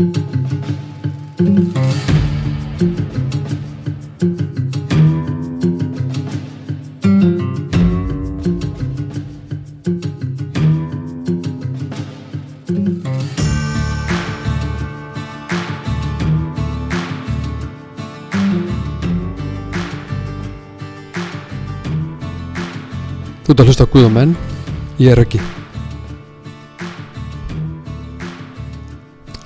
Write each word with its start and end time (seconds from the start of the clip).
Þú 0.00 0.06
ert 23.54 23.60
að 23.60 23.68
hlusta 23.68 23.82
á 23.82 23.90
Guð 23.90 24.04
og 24.06 24.12
menn 24.14 24.34
Ég 25.02 25.10
er 25.10 25.20
ekki 25.26 25.42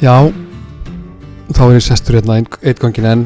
Já 0.05 0.44
Þá 1.65 1.71
er 1.71 1.79
ég 1.79 1.85
sestur 1.87 2.19
hérna 2.19 2.35
ein, 2.37 2.47
eitt 2.61 2.77
gangin 2.77 3.07
enn. 3.09 3.21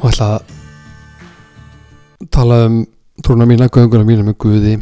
Og 0.00 0.08
ætla 0.08 0.26
að 0.32 0.48
Tala 2.34 2.56
um 2.66 2.80
Trúna 3.22 3.46
mína, 3.46 3.68
gönguna 3.70 4.02
mína 4.02 4.24
með 4.26 4.34
Guði. 4.42 4.72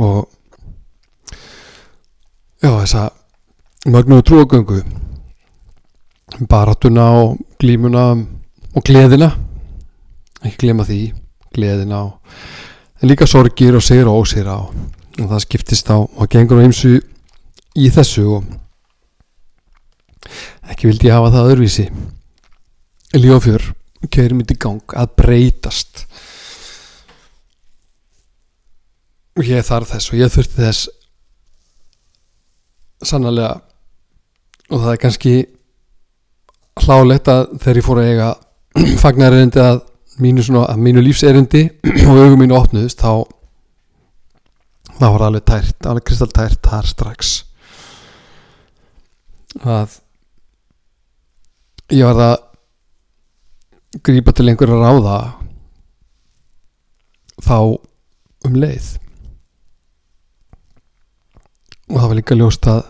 Og 0.00 0.24
Já 2.64 2.70
þessa 2.70 3.04
Mögnuðu 3.92 4.26
trúagöngu 4.30 4.80
Baratuna 6.48 7.10
og 7.20 7.36
glímuna 7.60 8.08
Og 8.16 8.80
gleðina. 8.80 9.28
Ekki 10.40 10.62
glema 10.64 10.88
því 10.88 11.02
gleðina 11.52 12.00
á 12.00 12.04
en 12.96 13.12
líka 13.12 13.28
sorgir 13.28 13.76
og 13.76 13.84
sigur 13.84 14.08
og 14.08 14.24
ósigur 14.24 14.54
á 14.56 14.60
og 15.20 15.24
það 15.28 15.40
skiptist 15.50 15.92
á 15.92 16.00
og 16.00 16.28
gengur 16.32 16.64
á 16.64 16.64
ymsu 16.64 17.02
í 17.78 17.88
þessu 17.92 18.24
og 18.36 18.48
ekki 20.72 20.88
vildi 20.90 21.08
ég 21.08 21.16
hafa 21.16 21.32
það 21.34 21.52
öðruvísi. 21.52 21.86
Lífafjör 23.16 23.68
keirir 24.12 24.36
myndi 24.36 24.56
í 24.56 24.60
gang 24.60 24.96
að 24.98 25.14
breytast. 25.20 26.06
Og 29.38 29.48
ég 29.48 29.64
þarf 29.64 29.94
þess 29.94 30.12
og 30.12 30.20
ég 30.20 30.32
þurfti 30.32 30.60
þess 30.60 30.88
sannlega 33.02 33.54
og 34.72 34.82
það 34.82 34.92
er 34.92 35.00
kannski 35.02 35.34
hlálegt 36.82 37.28
að 37.28 37.54
þegar 37.62 37.80
ég 37.80 37.86
fór 37.86 38.00
að 38.02 38.10
eiga 38.10 38.28
fagnarindi 39.02 39.62
að 39.62 39.80
mínu, 40.22 40.44
svona, 40.44 40.66
að 40.72 40.82
mínu 40.86 41.04
lífserindi 41.04 41.64
og 42.08 42.20
augum 42.20 42.40
mínu 42.44 42.56
opnuðist 42.58 43.02
þá 43.02 43.24
þá 45.00 45.06
var 45.08 45.24
alveg 45.26 45.46
tært 45.48 45.88
alveg 45.88 46.06
kristaltært 46.08 46.68
þar 46.68 46.88
strax 46.88 47.32
að 49.60 49.98
ég 51.92 52.08
var 52.08 52.22
að 52.24 54.00
grípa 54.06 54.32
til 54.32 54.48
einhverja 54.48 54.78
ráða 54.80 55.18
þá 57.42 57.56
um 58.48 58.56
leið. 58.56 58.88
Og 61.92 61.98
það 61.98 62.08
var 62.08 62.18
líka 62.18 62.38
ljóst 62.38 62.68
að 62.72 62.82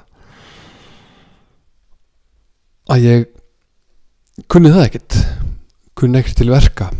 að 2.93 3.07
ég 3.07 3.29
kunni 4.51 4.73
það 4.73 4.87
ekkert 4.87 5.19
kunni 5.99 6.19
ekkert 6.21 6.41
til 6.41 6.51
verka. 6.53 6.91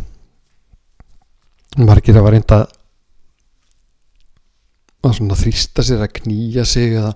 Margir 1.79 2.17
að 2.19 2.25
var 2.27 2.35
reynda 2.35 2.59
að 5.03 5.17
svona 5.17 5.35
þrýsta 5.37 5.83
sér 5.83 6.03
að 6.05 6.13
knýja 6.21 6.63
sig 6.67 6.93
eða 6.95 7.11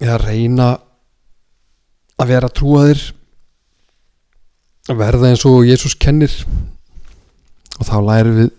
eða 0.00 0.18
reyna 0.22 0.68
að 2.22 2.32
vera 2.32 2.50
trúaðir 2.52 3.02
að 4.90 4.98
verða 4.98 5.30
eins 5.30 5.44
og 5.48 5.66
Jésús 5.66 5.94
kennir. 5.98 6.32
Og 7.78 7.86
þá 7.88 7.96
lærum 8.06 8.38
við 8.38 8.50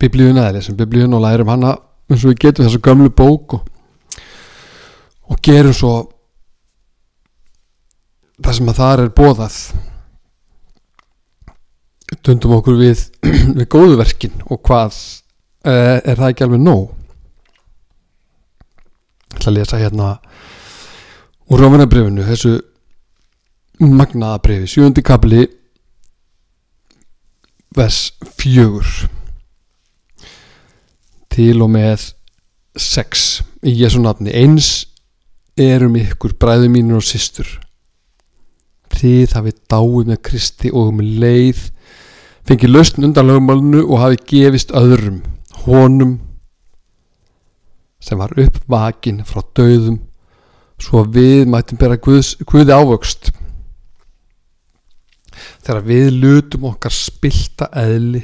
biblíuna 0.00 0.48
eða 0.48 0.58
lesum 0.58 0.78
biblíuna 0.78 1.18
og 1.18 1.24
lærum 1.24 1.52
hana 1.52 1.76
eins 2.10 2.24
og 2.24 2.32
við 2.32 2.42
getum 2.44 2.66
þessu 2.66 2.82
gömlu 2.84 3.12
bók 3.14 3.56
og, 3.58 3.68
og 5.32 5.40
gerum 5.44 5.76
svo 5.76 5.94
það 8.42 8.56
sem 8.58 8.70
að 8.72 8.80
þar 8.80 9.02
er 9.04 9.12
bóðað 9.14 9.58
tundum 12.24 12.56
okkur 12.58 12.78
við 12.80 13.06
við 13.58 13.68
góðu 13.72 13.98
verkin 14.00 14.36
og 14.48 14.60
hvað 14.66 14.98
uh, 15.66 15.98
er 16.00 16.18
það 16.18 16.28
ekki 16.30 16.46
alveg 16.46 16.64
nóg 16.64 17.03
ætla 19.44 19.52
að 19.52 19.58
lesa 19.58 19.80
hérna 19.80 20.08
úr 21.52 21.60
Rómanabrifinu 21.60 22.24
þessu 22.24 22.54
magnaða 23.80 24.40
brefi, 24.40 24.70
sjöndi 24.70 25.02
kapli 25.04 25.44
vers 27.74 28.14
fjögur 28.38 28.86
til 31.34 31.60
og 31.62 31.72
með 31.74 32.12
sex 32.78 33.42
í 33.66 33.74
Jésu 33.82 34.00
nafni. 34.00 34.32
Eins 34.32 34.86
erum 35.58 35.96
ykkur 35.98 36.36
bræðu 36.38 36.70
mínur 36.70 37.02
og 37.02 37.06
systur. 37.06 37.48
Þið 38.94 39.34
hafið 39.34 39.58
dáið 39.70 40.12
með 40.12 40.22
Kristi 40.22 40.70
og 40.70 40.92
um 40.94 41.02
leið 41.02 41.66
fengið 42.46 42.70
lausn 42.70 43.08
undan 43.08 43.28
lögmálunu 43.28 43.82
og 43.88 44.00
hafi 44.00 44.20
gefist 44.30 44.72
öðrum 44.76 45.24
honum 45.64 46.20
sem 48.04 48.20
var 48.20 48.34
uppvakin 48.36 49.22
frá 49.24 49.40
döðum 49.56 50.02
svo 50.80 51.04
við 51.08 51.46
mættum 51.48 51.78
bera 51.80 51.96
Guðs, 51.96 52.34
Guði 52.44 52.74
ávöxt. 52.74 53.30
Þegar 55.64 55.84
við 55.86 56.10
lutum 56.20 56.68
okkar 56.68 56.94
spilta 56.94 57.70
eðli 57.80 58.22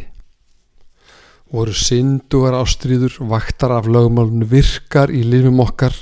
voru 1.51 1.75
syndugar 1.75 2.55
ástríður 2.61 3.17
vaktar 3.31 3.73
af 3.75 3.89
lögmálunu 3.91 4.47
virkar 4.47 5.11
í 5.11 5.25
lifum 5.27 5.63
okkar 5.65 5.95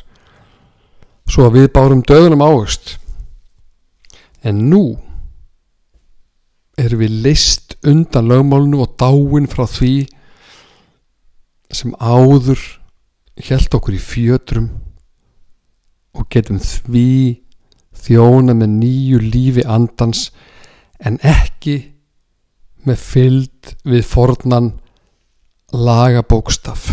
svo 1.28 1.47
að 1.47 1.60
við 1.60 1.71
bárum 1.77 2.03
döðunum 2.05 2.45
ávöxt. 2.45 2.97
En 4.45 4.66
nú 4.69 4.99
erum 6.78 7.03
við 7.03 7.16
leist 7.25 7.78
undan 7.87 8.28
lögmálunu 8.28 8.83
og 8.84 8.99
dáin 9.00 9.49
frá 9.50 9.65
því 9.71 9.95
sem 11.72 11.95
áður 12.00 12.60
held 13.47 13.75
okkur 13.78 13.97
í 13.97 14.03
fjötrum 14.03 14.69
og 16.19 16.26
getum 16.32 16.59
því 16.62 17.09
þjóna 17.99 18.56
með 18.59 18.75
nýju 18.81 19.22
lífi 19.22 19.65
andans 19.66 20.28
en 20.99 21.19
ekki 21.22 21.77
með 22.88 23.03
fylld 23.03 23.72
við 23.87 24.06
fornan 24.06 24.71
lagabókstaf. 25.75 26.91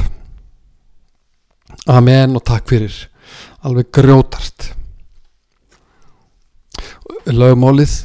Amen 1.90 2.36
og 2.38 2.44
takk 2.46 2.68
fyrir. 2.70 2.96
Alveg 3.66 3.90
grjótart. 3.94 4.74
Lögmálið 7.26 8.04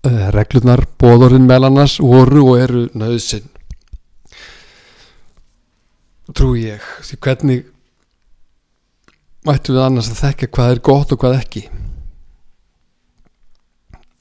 Eh, 0.00 0.28
reglurnar, 0.32 0.86
bóðorinn 0.96 1.44
meðlannars 1.44 1.98
voru 2.00 2.46
og 2.54 2.60
eru 2.62 2.86
nöðsinn 2.96 3.49
trú 6.36 6.54
ég 6.58 6.84
því 7.04 7.18
hvernig 7.24 7.62
mættum 9.46 9.76
við 9.76 9.84
annars 9.84 10.10
að 10.12 10.20
þekka 10.24 10.50
hvað 10.54 10.74
er 10.74 10.82
gott 10.90 11.14
og 11.14 11.22
hvað 11.22 11.38
ekki? 11.38 11.62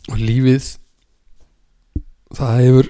Og 0.09 0.21
lífið 0.21 0.69
það 2.37 2.61
hefur 2.63 2.89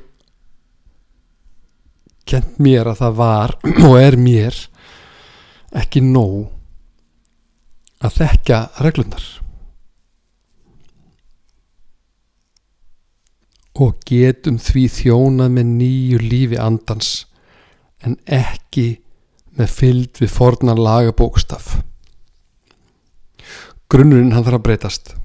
kent 2.29 2.61
mér 2.61 2.91
að 2.91 3.01
það 3.01 3.19
var 3.19 3.55
og 3.89 3.97
er 3.99 4.17
mér 4.19 4.61
ekki 5.79 6.03
nóg 6.05 6.49
að 7.99 8.15
þekka 8.21 8.59
reglurnar. 8.85 9.25
Og 13.79 13.99
getum 14.07 14.57
því 14.59 14.85
þjónað 14.91 15.53
með 15.55 15.69
nýju 15.79 16.23
lífi 16.23 16.57
andans 16.59 17.11
en 18.03 18.17
ekki 18.25 18.87
með 19.59 19.71
fylld 19.75 20.19
við 20.21 20.31
fornan 20.31 20.79
lagabókstaf. 20.79 21.79
Grunnurinn 23.89 24.35
hann 24.35 24.45
þarf 24.45 24.59
að 24.59 24.65
breytast. 24.67 25.15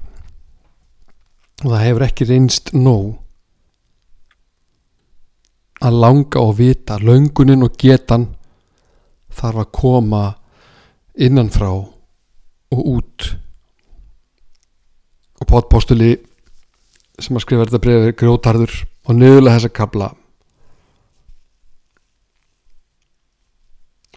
Og 1.63 1.69
það 1.71 1.85
hefur 1.85 2.05
ekki 2.07 2.27
reynst 2.27 2.73
nóg 2.75 3.13
að 5.85 5.99
langa 6.01 6.41
og 6.41 6.55
vita 6.57 6.97
löngunin 6.99 7.63
og 7.65 7.77
getan 7.79 8.29
þarf 9.35 9.63
að 9.63 9.71
koma 9.75 10.23
innanfrá 11.15 11.69
og 11.71 12.81
út. 12.81 13.29
Og 15.39 15.47
potpostuli 15.51 16.15
sem 17.21 17.37
að 17.37 17.45
skrifa 17.45 17.67
þetta 17.67 17.83
bregði 17.83 18.15
grjótarður 18.19 18.77
og 19.05 19.19
niðurlega 19.19 19.59
þessa 19.59 19.75
kabla 19.75 20.11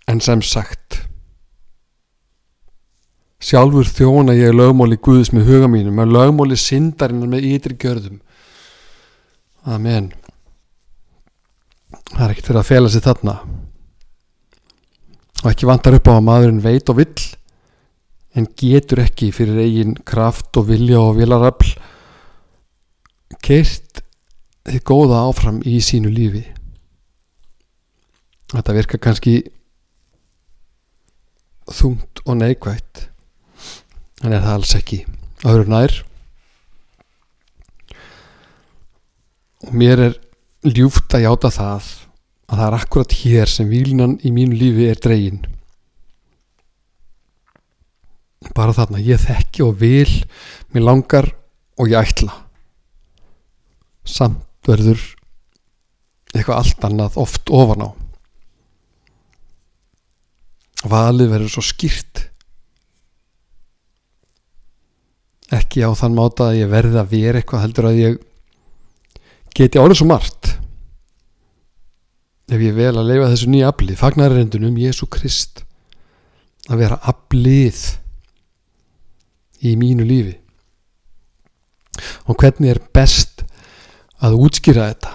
en 0.09 0.23
sem 0.25 0.43
sagt 0.43 1.03
sjálfur 3.39 3.87
þjóna 3.87 4.35
ég 4.35 4.55
lögmóli 4.57 4.99
Guðs 5.03 5.31
með 5.35 5.53
huga 5.53 5.69
mínum 5.71 5.99
með 5.99 6.15
lögmóli 6.17 6.57
syndarinnar 6.59 7.31
með 7.31 7.47
ytri 7.53 7.77
gjörðum. 7.79 8.19
Amen. 9.69 10.11
Það 12.09 12.25
er 12.25 12.33
ekkert 12.33 12.49
fyrir 12.51 12.61
að 12.61 12.71
fela 12.71 12.91
sig 12.93 13.05
þarna. 13.05 13.35
Og 15.45 15.51
ekki 15.53 15.69
vantar 15.69 15.95
upp 15.99 16.11
á 16.11 16.13
að 16.17 16.27
maðurinn 16.27 16.65
veit 16.65 16.91
og 16.91 16.99
vill 16.99 17.27
en 18.39 18.49
getur 18.59 19.05
ekki 19.05 19.31
fyrir 19.35 19.61
eigin 19.63 19.95
kraft 20.07 20.59
og 20.59 20.69
vilja 20.71 20.99
og 21.01 21.17
vilarafl 21.19 21.77
keirt 23.45 24.03
þið 24.69 24.83
góða 24.89 25.23
áfram 25.29 25.63
í 25.63 25.79
sínu 25.85 26.11
lífi. 26.13 26.43
Þetta 28.51 28.77
virka 28.77 29.01
kannski 29.05 29.37
þungt 31.75 32.23
og 32.25 32.39
neikvægt 32.41 33.09
en 34.25 34.35
er 34.35 34.43
það 34.43 34.55
alls 34.57 34.75
ekki. 34.79 35.03
Öðru 35.47 35.71
nær. 35.71 35.95
Og 39.67 39.75
mér 39.75 40.03
er 40.09 40.17
ljúft 40.67 41.15
að 41.15 41.27
játa 41.27 41.51
það 41.55 41.93
að 42.49 42.57
það 42.57 42.65
er 42.67 42.77
akkurat 42.79 43.15
hér 43.21 43.53
sem 43.53 43.71
výlinan 43.71 44.17
í 44.25 44.33
mínu 44.35 44.59
lífi 44.59 44.89
er 44.91 45.01
dregin. 45.03 45.41
Bara 48.57 48.75
þarna 48.75 49.03
ég 49.03 49.21
þekki 49.23 49.65
og 49.67 49.79
vil 49.83 50.11
mér 50.75 50.87
langar 50.87 51.31
og 51.79 51.91
ég 51.91 52.01
ætla. 52.01 52.35
Samt 54.09 54.47
verður 54.67 55.01
eitthvað 56.35 56.59
allt 56.59 56.87
annað 56.87 57.19
oft 57.21 57.51
ofan 57.55 57.87
á 57.87 57.91
valið 60.87 61.33
verður 61.33 61.53
svo 61.53 61.65
skýrt. 61.65 62.25
Ekki 65.55 65.83
á 65.83 65.91
þann 65.97 66.17
máta 66.17 66.51
að 66.51 66.61
ég 66.61 66.71
verði 66.71 66.99
að 67.01 67.13
vera 67.15 67.41
eitthvað 67.41 67.65
heldur 67.65 67.89
að 67.89 68.01
ég 68.03 68.19
geti 69.57 69.81
árið 69.81 70.01
svo 70.01 70.09
margt. 70.11 70.53
Ef 72.49 72.61
ég 72.63 72.77
vel 72.77 72.95
að 72.95 73.09
leifa 73.11 73.31
þessu 73.33 73.49
nýja 73.53 73.73
aflið 73.73 74.01
fagnarrendunum 74.01 74.77
Jésu 74.81 75.09
Krist 75.11 75.65
að 76.69 76.85
vera 76.85 77.01
aflið 77.11 77.81
í 79.65 79.75
mínu 79.81 80.07
lífi. 80.07 80.37
Og 82.31 82.39
hvernig 82.39 82.77
er 82.77 82.83
best 82.95 83.43
að 84.23 84.37
útskýra 84.39 84.93
þetta? 84.93 85.15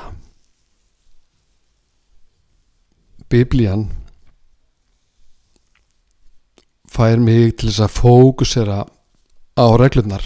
Biblían 3.32 3.88
fær 6.94 7.22
mig 7.22 7.56
til 7.58 7.70
þess 7.70 7.84
að 7.88 7.96
fókusera 7.98 8.80
á 9.58 9.66
reglurnar. 9.80 10.24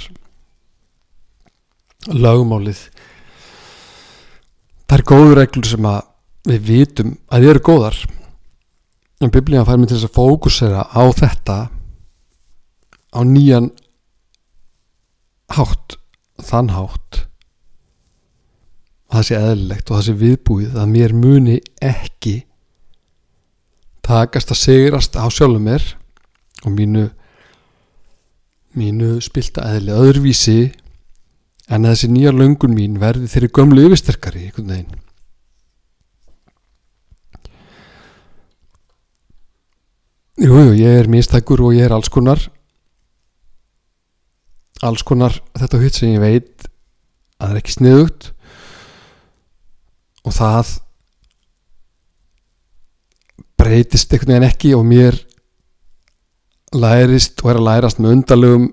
Lögumálið 2.08 2.82
það 4.88 4.98
er 4.98 5.06
góður 5.12 5.40
reglur 5.42 5.68
sem 5.68 5.88
að 5.90 6.06
við 6.48 6.68
vitum 6.70 7.16
að 7.28 7.44
þið 7.44 7.54
eru 7.54 7.64
góðar. 7.68 7.98
En 9.18 9.34
biblíðan 9.34 9.68
fær 9.68 9.80
mig 9.82 9.90
til 9.90 9.98
þess 9.98 10.10
að 10.10 10.18
fókusera 10.20 10.86
á 10.88 11.04
þetta 11.18 11.58
á 13.12 13.20
nýjan 13.28 13.72
hátt 15.56 15.98
þann 16.48 16.74
hátt. 16.76 17.24
Að 19.08 19.20
það 19.20 19.28
sé 19.28 19.40
eðlilegt 19.40 19.90
og 19.90 19.96
það 19.98 20.06
sé 20.08 20.18
viðbúið 20.22 20.78
að 20.78 20.92
mér 20.92 21.16
muni 21.16 21.58
ekki 21.84 22.36
takast 24.08 24.52
að 24.52 24.62
sigrast 24.62 25.16
á 25.20 25.28
sjálfum 25.32 25.68
mér 25.68 25.84
og 26.66 26.74
mínu 26.74 27.08
mínu 28.78 29.18
spilta 29.26 29.66
eðli 29.74 29.94
öðruvísi 29.96 30.60
en 31.68 31.86
að 31.86 31.94
þessi 31.94 32.10
nýja 32.14 32.34
löngun 32.36 32.76
mín 32.78 33.00
verði 33.02 33.30
þeirri 33.32 33.50
gömlu 33.58 33.86
yfirsterkari 33.88 34.48
einhvern 34.48 34.72
veginn. 34.72 35.04
Jújú, 40.38 40.68
jú, 40.68 40.74
ég 40.78 41.00
er 41.02 41.10
mistækur 41.10 41.64
og 41.66 41.74
ég 41.74 41.88
er 41.88 41.96
alls 41.96 42.12
konar 42.14 42.44
alls 44.86 45.02
konar 45.02 45.34
þetta 45.58 45.80
hitt 45.82 45.98
sem 45.98 46.14
ég 46.14 46.22
veit 46.22 46.68
að 47.38 47.48
það 47.48 47.54
er 47.54 47.62
ekki 47.62 47.74
sniðugt 47.74 48.28
og 50.28 50.36
það 50.38 50.74
breytist 53.58 54.14
einhvern 54.14 54.36
veginn 54.36 54.50
ekki 54.52 54.76
og 54.78 54.86
mér 54.86 55.18
lærist 56.76 57.40
og 57.44 57.52
er 57.52 57.60
að 57.62 57.68
lærast 57.68 58.02
með 58.02 58.18
undarlegum 58.18 58.68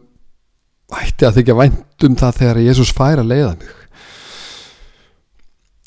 ætti 0.95 1.27
að 1.27 1.39
þykja 1.39 1.57
vænt 1.59 2.07
um 2.07 2.17
það 2.19 2.39
þegar 2.41 2.63
Jésús 2.65 2.93
fær 2.95 3.23
að 3.23 3.31
leiða 3.31 3.53
mig. 3.61 3.73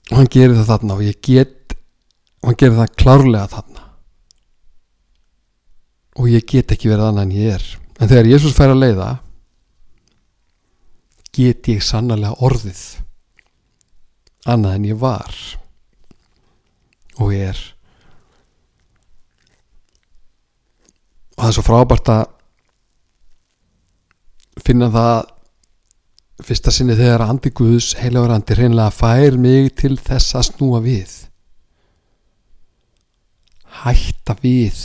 Og 0.07 0.15
hann 0.21 0.31
gerir 0.31 0.55
það 0.55 0.71
þarna 0.71 0.97
og 0.97 1.03
ég 1.03 1.19
get 1.27 1.75
og 2.41 2.49
hann 2.49 2.59
gerir 2.61 2.79
það 2.79 2.95
klárlega 3.01 3.51
þarna. 3.53 3.85
Og 6.17 6.29
ég 6.31 6.47
get 6.49 6.73
ekki 6.73 6.89
verið 6.89 7.09
annað 7.09 7.27
en 7.27 7.35
ég 7.37 7.57
er. 7.57 7.65
En 7.99 8.09
þegar 8.09 8.31
Jésús 8.31 8.55
fær 8.55 8.73
að 8.73 8.83
leiða 8.85 9.09
get 11.37 11.69
ég 11.69 11.83
sannlega 11.85 12.33
orðið 12.41 12.83
annað 14.47 14.77
en 14.77 14.85
ég 14.87 14.99
var 15.01 15.35
og 17.17 17.33
ég 17.35 17.51
er 17.51 17.59
og 21.37 21.43
það 21.43 21.49
er 21.49 21.55
svo 21.57 21.63
frábært 21.65 22.11
að 22.11 22.23
finna 24.65 24.89
það 24.93 25.17
fyrsta 26.47 26.73
sinni 26.73 26.97
þegar 26.97 27.25
Andi 27.27 27.51
Guðs 27.55 27.91
heilagur 28.01 28.33
Andi 28.33 28.57
reynilega 28.57 28.93
fær 28.93 29.37
mig 29.41 29.71
til 29.77 29.95
þess 30.01 30.35
að 30.37 30.47
snúa 30.49 30.81
við. 30.81 31.13
Hætta 33.83 34.35
við 34.41 34.81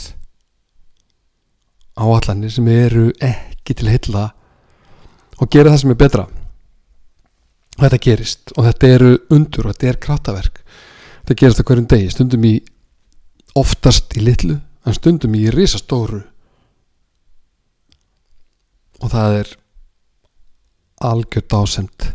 áallanir 1.97 2.53
sem 2.53 2.69
eru 2.69 3.09
ekki 3.21 3.75
til 3.77 3.89
heila 3.89 4.29
og 5.41 5.49
gera 5.49 5.73
það 5.73 5.81
sem 5.83 5.93
er 5.93 6.01
betra. 6.01 6.25
Þetta 7.73 8.01
gerist 8.05 8.53
og 8.57 8.67
þetta 8.69 8.91
eru 8.97 9.15
undur 9.33 9.67
og 9.67 9.73
þetta 9.73 9.89
er 9.89 10.01
krátaverk 10.01 10.63
þetta 11.23 11.39
gerist 11.39 11.61
á 11.63 11.67
hverjum 11.67 11.87
degi 11.87 12.11
stundum 12.11 12.45
í 12.47 12.53
oftast 13.55 14.17
í 14.19 14.23
litlu 14.25 14.57
en 14.59 14.97
stundum 14.97 15.35
í 15.39 15.47
risastóru 15.53 16.19
og 19.03 19.11
það 19.11 19.37
er 19.41 19.53
algjör 21.03 21.45
dásemt 21.51 22.09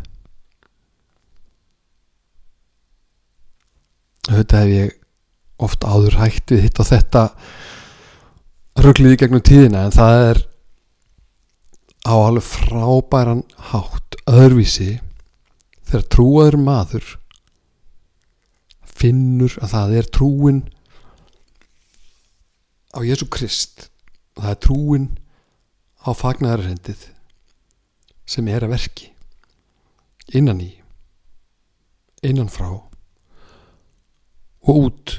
þetta 4.29 4.63
hef 4.63 4.73
ég 4.73 4.95
oft 5.59 5.85
áður 5.85 6.19
hægt 6.21 6.53
við 6.53 6.65
hitt 6.65 6.81
á 6.81 6.85
þetta 6.89 7.23
ruggliði 8.79 9.19
gegnum 9.23 9.45
tíðina 9.45 9.85
en 9.87 9.95
það 9.95 10.25
er 10.29 10.41
á 12.09 12.15
alveg 12.15 12.45
frábæran 12.47 13.45
hátt 13.71 14.19
öðruvísi 14.29 14.91
þegar 15.89 16.05
trúaður 16.13 16.59
maður 16.63 17.09
finnur 18.99 19.55
að 19.63 19.73
það 19.73 19.95
er 19.99 20.09
trúin 20.15 20.61
á 22.93 22.99
Jésu 23.05 23.27
Krist. 23.31 23.89
Það 24.39 24.51
er 24.51 24.59
trúin 24.65 25.07
á 26.09 26.13
fagnæðarhendið 26.17 27.07
sem 28.29 28.49
er 28.51 28.65
að 28.65 28.75
verki 28.75 29.09
innan 30.37 30.61
í 30.61 30.71
innan 32.25 32.51
frá 32.51 32.69
og 34.59 34.69
út. 34.69 35.15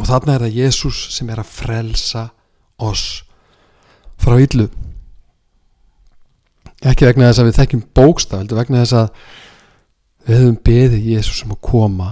Og 0.00 0.08
þarna 0.08 0.34
er 0.34 0.46
það 0.46 0.58
Jésús 0.58 1.00
sem 1.14 1.28
er 1.30 1.40
að 1.42 1.52
frelsa 1.52 2.24
oss 2.80 3.22
frá 4.20 4.36
yllu 4.40 4.66
ekki 6.80 7.04
vegna 7.04 7.28
þess 7.28 7.42
að 7.42 7.48
við 7.50 7.58
þekkjum 7.58 7.84
bókstaf 7.96 8.40
heldur 8.40 8.60
vegna 8.60 8.82
þess 8.82 8.96
að 8.96 9.08
við 10.26 10.38
hefum 10.38 10.58
beðið 10.68 11.08
Jésús 11.10 11.42
um 11.44 11.54
að 11.54 11.62
koma 11.68 12.08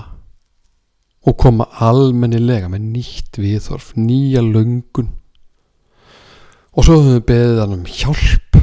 og 1.29 1.37
koma 1.41 1.67
almennilega 1.85 2.69
með 2.73 2.85
nýtt 2.95 3.41
viðhorf, 3.41 3.93
nýja 3.97 4.43
löngun 4.45 5.11
og 6.79 6.87
svo 6.87 6.99
höfum 7.01 7.17
við 7.17 7.25
beðið 7.27 7.61
hann 7.63 7.75
um 7.75 7.89
hjálp 7.91 8.59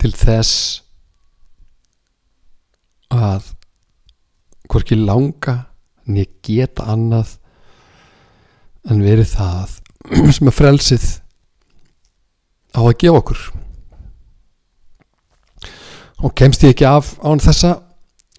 til 0.00 0.12
þess 0.16 0.54
að 3.12 3.50
hvorki 4.72 4.96
langa 4.96 5.58
en 6.08 6.20
ég 6.22 6.32
geta 6.44 6.86
annað 6.94 7.36
en 8.88 9.04
verið 9.04 9.34
það 9.36 9.76
sem 10.36 10.48
er 10.48 10.56
frelsið 10.56 11.04
á 12.74 12.80
að 12.80 12.96
gefa 13.04 13.20
okkur. 13.20 13.44
Og 16.24 16.32
kemst 16.32 16.64
ég 16.64 16.72
ekki 16.74 16.88
af 16.88 17.14
án 17.20 17.44
þessa? 17.44 17.76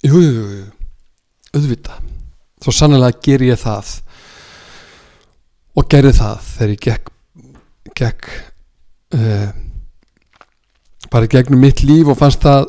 Jú, 0.06 0.20
auðvita 1.54 2.02
svo 2.66 2.74
sannlega 2.74 3.20
ger 3.22 3.44
ég 3.46 3.60
það. 3.62 3.92
Og 5.76 5.88
gerði 5.92 6.14
það 6.18 6.46
þegar 6.48 6.72
ég 6.72 6.84
gekk, 6.86 7.12
gekk 7.96 8.30
uh, 9.16 9.50
bara 11.12 11.30
gegnum 11.32 11.62
mitt 11.64 11.84
líf 11.86 12.10
og 12.12 12.20
fannst 12.20 12.44
það 12.44 12.68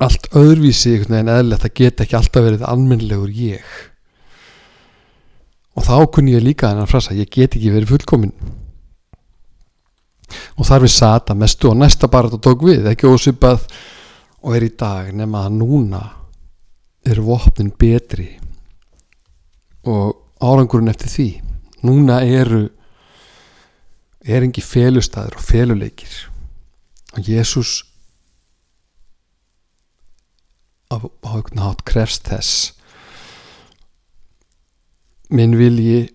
allt 0.00 0.30
öðruvísi 0.32 0.96
veginn 1.02 1.28
eðlilegt 1.28 1.66
það 1.66 1.76
geta 1.82 2.04
ekki 2.06 2.16
alltaf 2.16 2.46
verið 2.46 2.64
almennlegur 2.64 3.32
ég. 3.36 3.64
Og 5.76 5.84
þá 5.84 5.94
kunni 6.14 6.32
ég 6.32 6.44
líka 6.44 6.70
þennan 6.70 6.88
frasa 6.88 7.16
ég 7.16 7.28
get 7.28 7.56
ekki 7.56 7.72
verið 7.74 7.94
fullkomin 7.94 8.34
og 10.30 10.66
þar 10.68 10.84
við 10.84 10.92
sata 10.94 11.34
mestu 11.34 11.70
og 11.70 11.78
næsta 11.80 12.08
bara 12.10 12.30
þetta 12.30 12.44
tók 12.46 12.64
við 12.68 12.88
ekki 12.90 13.08
ósipað 13.10 13.66
og 14.40 14.56
er 14.56 14.66
í 14.66 14.72
dag 14.78 15.10
nema 15.16 15.44
að 15.46 15.56
núna 15.58 16.00
eru 17.06 17.24
vopnin 17.26 17.72
betri 17.80 18.28
og 19.88 20.44
árangurinn 20.44 20.92
eftir 20.92 21.12
því 21.12 21.28
núna 21.86 22.20
eru 22.26 22.68
er 24.20 24.44
engi 24.44 24.62
felustæður 24.64 25.38
og 25.38 25.44
feluleikir. 25.44 26.12
Og 27.16 27.24
Jésús 27.26 27.84
á 30.90 31.00
einhvern 31.00 31.62
hát 31.64 31.84
krefst 31.86 32.28
þess. 32.28 32.72
Minn 35.30 35.56
vilji 35.58 36.10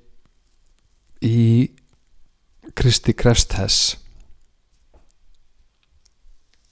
í 1.24 1.72
Kristi 2.76 3.16
krefst 3.16 3.56
þess 3.56 3.96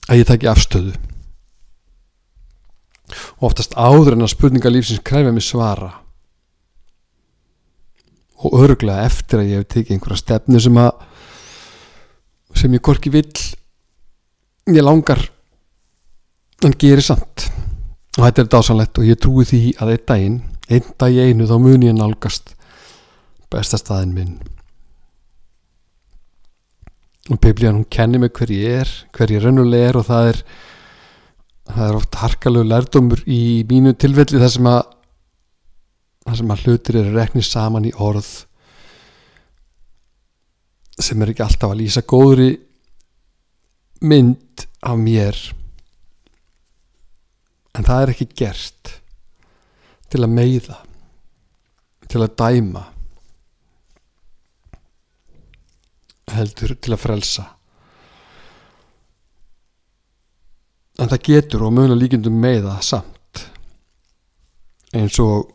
að 0.04 0.20
ég 0.20 0.28
taki 0.28 0.48
afstöðu. 0.50 0.92
Og 3.40 3.48
oftast 3.48 3.76
áður 3.76 4.14
en 4.18 4.26
að 4.26 4.34
spurninga 4.34 4.72
lífsins 4.72 5.02
krefja 5.04 5.32
mig 5.32 5.44
svara 5.44 6.03
og 8.44 8.56
örglega 8.60 9.04
eftir 9.08 9.40
að 9.40 9.50
ég 9.50 9.62
hef 9.62 9.70
tekið 9.72 9.96
einhverja 9.96 10.20
stefnu 10.20 10.62
sem 10.62 10.80
að 10.80 10.92
sem 12.54 12.74
ég 12.76 12.84
korki 12.84 13.10
vill 13.10 13.32
ég 14.70 14.84
langar 14.84 15.20
en 16.64 16.74
gerir 16.78 17.04
samt. 17.04 17.48
Og 18.14 18.22
þetta 18.22 18.44
er 18.44 18.50
dásanlegt 18.52 19.00
og 19.00 19.08
ég 19.08 19.18
trúi 19.20 19.46
því 19.48 19.62
að 19.82 19.94
einn 19.94 20.04
daginn 20.08 20.42
einn 20.70 20.92
dag 21.00 21.12
í 21.12 21.24
einu 21.28 21.48
þá 21.48 21.56
mun 21.60 21.84
ég 21.84 21.96
nálgast 21.96 22.54
bestastæðin 23.52 24.14
minn. 24.14 24.36
Og 27.32 27.40
biblíðan 27.40 27.80
hún 27.80 27.90
kennir 27.92 28.22
mig 28.22 28.32
hver 28.36 28.52
ég 28.52 28.80
er 28.84 28.94
hver 29.16 29.32
ég 29.32 29.44
raunulega 29.44 29.90
er 29.90 29.98
og 30.00 30.08
það 30.08 30.30
er 30.30 30.40
það 31.64 31.86
er 31.88 31.98
oft 31.98 32.18
harkalegu 32.20 32.68
lærdomur 32.68 33.22
í 33.24 33.42
mínu 33.68 33.94
tilfelli 33.96 34.40
þar 34.40 34.52
sem 34.52 34.68
að 34.68 34.82
þar 36.24 36.38
sem 36.40 36.52
að 36.54 36.64
hlutir 36.64 36.98
eru 37.00 37.14
reknið 37.14 37.46
saman 37.46 37.88
í 37.88 37.92
orð 38.00 38.30
sem 41.04 41.22
er 41.22 41.32
ekki 41.32 41.44
alltaf 41.44 41.74
að 41.74 41.80
lýsa 41.82 42.04
góðri 42.06 42.50
mynd 44.04 44.64
af 44.84 44.98
mér. 45.00 45.38
En 47.74 47.86
það 47.86 48.02
er 48.02 48.12
ekki 48.12 48.28
gert 48.38 48.92
til 50.12 50.22
að 50.22 50.34
meiða 50.36 50.78
til 52.06 52.22
að 52.22 52.36
dæma 52.38 52.84
heldur 56.34 56.76
til 56.78 56.94
að 56.94 57.02
frelsa. 57.02 57.48
En 61.02 61.10
það 61.10 61.26
getur 61.26 61.66
og 61.66 61.74
mögulega 61.74 61.98
líkindum 62.04 62.38
meiða 62.38 62.78
samt 62.86 63.42
eins 64.94 65.18
og 65.18 65.53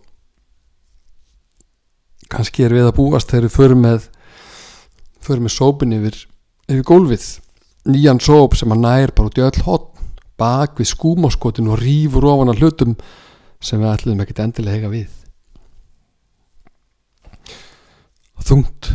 kannski 2.29 2.65
er 2.65 2.75
við 2.77 2.89
að 2.89 2.97
búast 2.99 3.31
þegar 3.31 3.47
við 3.47 3.55
förum 3.55 3.85
með 3.85 4.09
förum 5.25 5.45
með 5.47 5.55
sópin 5.55 5.95
yfir 5.97 6.17
yfir 6.69 6.85
gólfið. 6.87 7.27
Nýjan 7.89 8.21
sóp 8.21 8.57
sem 8.59 8.71
að 8.73 8.83
nær 8.83 9.13
bara 9.15 9.31
út 9.31 9.39
í 9.39 9.45
öll 9.45 9.63
hotn 9.65 10.09
bak 10.39 10.79
við 10.79 10.91
skúmáskotin 10.93 11.69
og 11.71 11.81
rýfur 11.81 12.27
ofan 12.29 12.53
að 12.53 12.63
hlutum 12.63 12.95
sem 13.59 13.81
við 13.81 13.91
ætlum 13.91 14.21
ekkert 14.23 14.43
endilega 14.45 14.77
hega 14.77 14.91
við. 14.93 15.15
Þungt. 18.39 18.93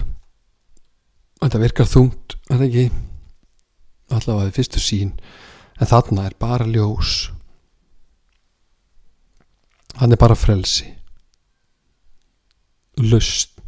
Þetta 1.43 1.61
virkar 1.61 1.91
þungt 1.91 2.39
þetta 2.49 2.69
ekki? 2.71 2.87
Allavega 4.15 4.49
við 4.49 4.59
fyrstu 4.59 4.81
sín 4.81 5.15
en 5.81 5.91
þarna 5.91 6.29
er 6.31 6.37
bara 6.41 6.69
ljós. 6.69 7.31
Hann 9.99 10.15
er 10.15 10.21
bara 10.21 10.39
frelsi 10.39 10.95
lust 13.01 13.59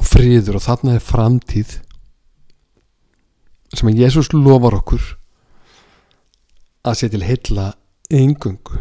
og 0.00 0.06
friður 0.06 0.58
og 0.60 0.64
þarna 0.64 0.96
er 0.96 1.04
framtíð 1.04 1.74
sem 3.74 3.90
að 3.90 4.00
Jésús 4.02 4.32
lofar 4.34 4.78
okkur 4.80 5.02
að 6.86 6.96
sé 7.00 7.10
til 7.12 7.22
heilla 7.26 7.72
engungu 8.10 8.80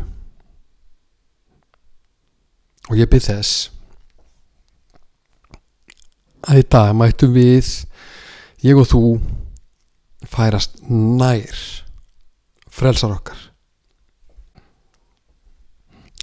og 2.89 2.97
ég 2.97 3.09
byrð 3.11 3.27
þess 3.29 3.69
að 6.49 6.63
í 6.63 6.65
dag 6.71 6.95
mættum 6.97 7.35
við 7.35 7.67
ég 8.65 8.79
og 8.79 8.87
þú 8.89 9.03
færast 10.29 10.79
nær 10.89 11.57
frelsar 12.69 13.13
okkar. 13.13 13.37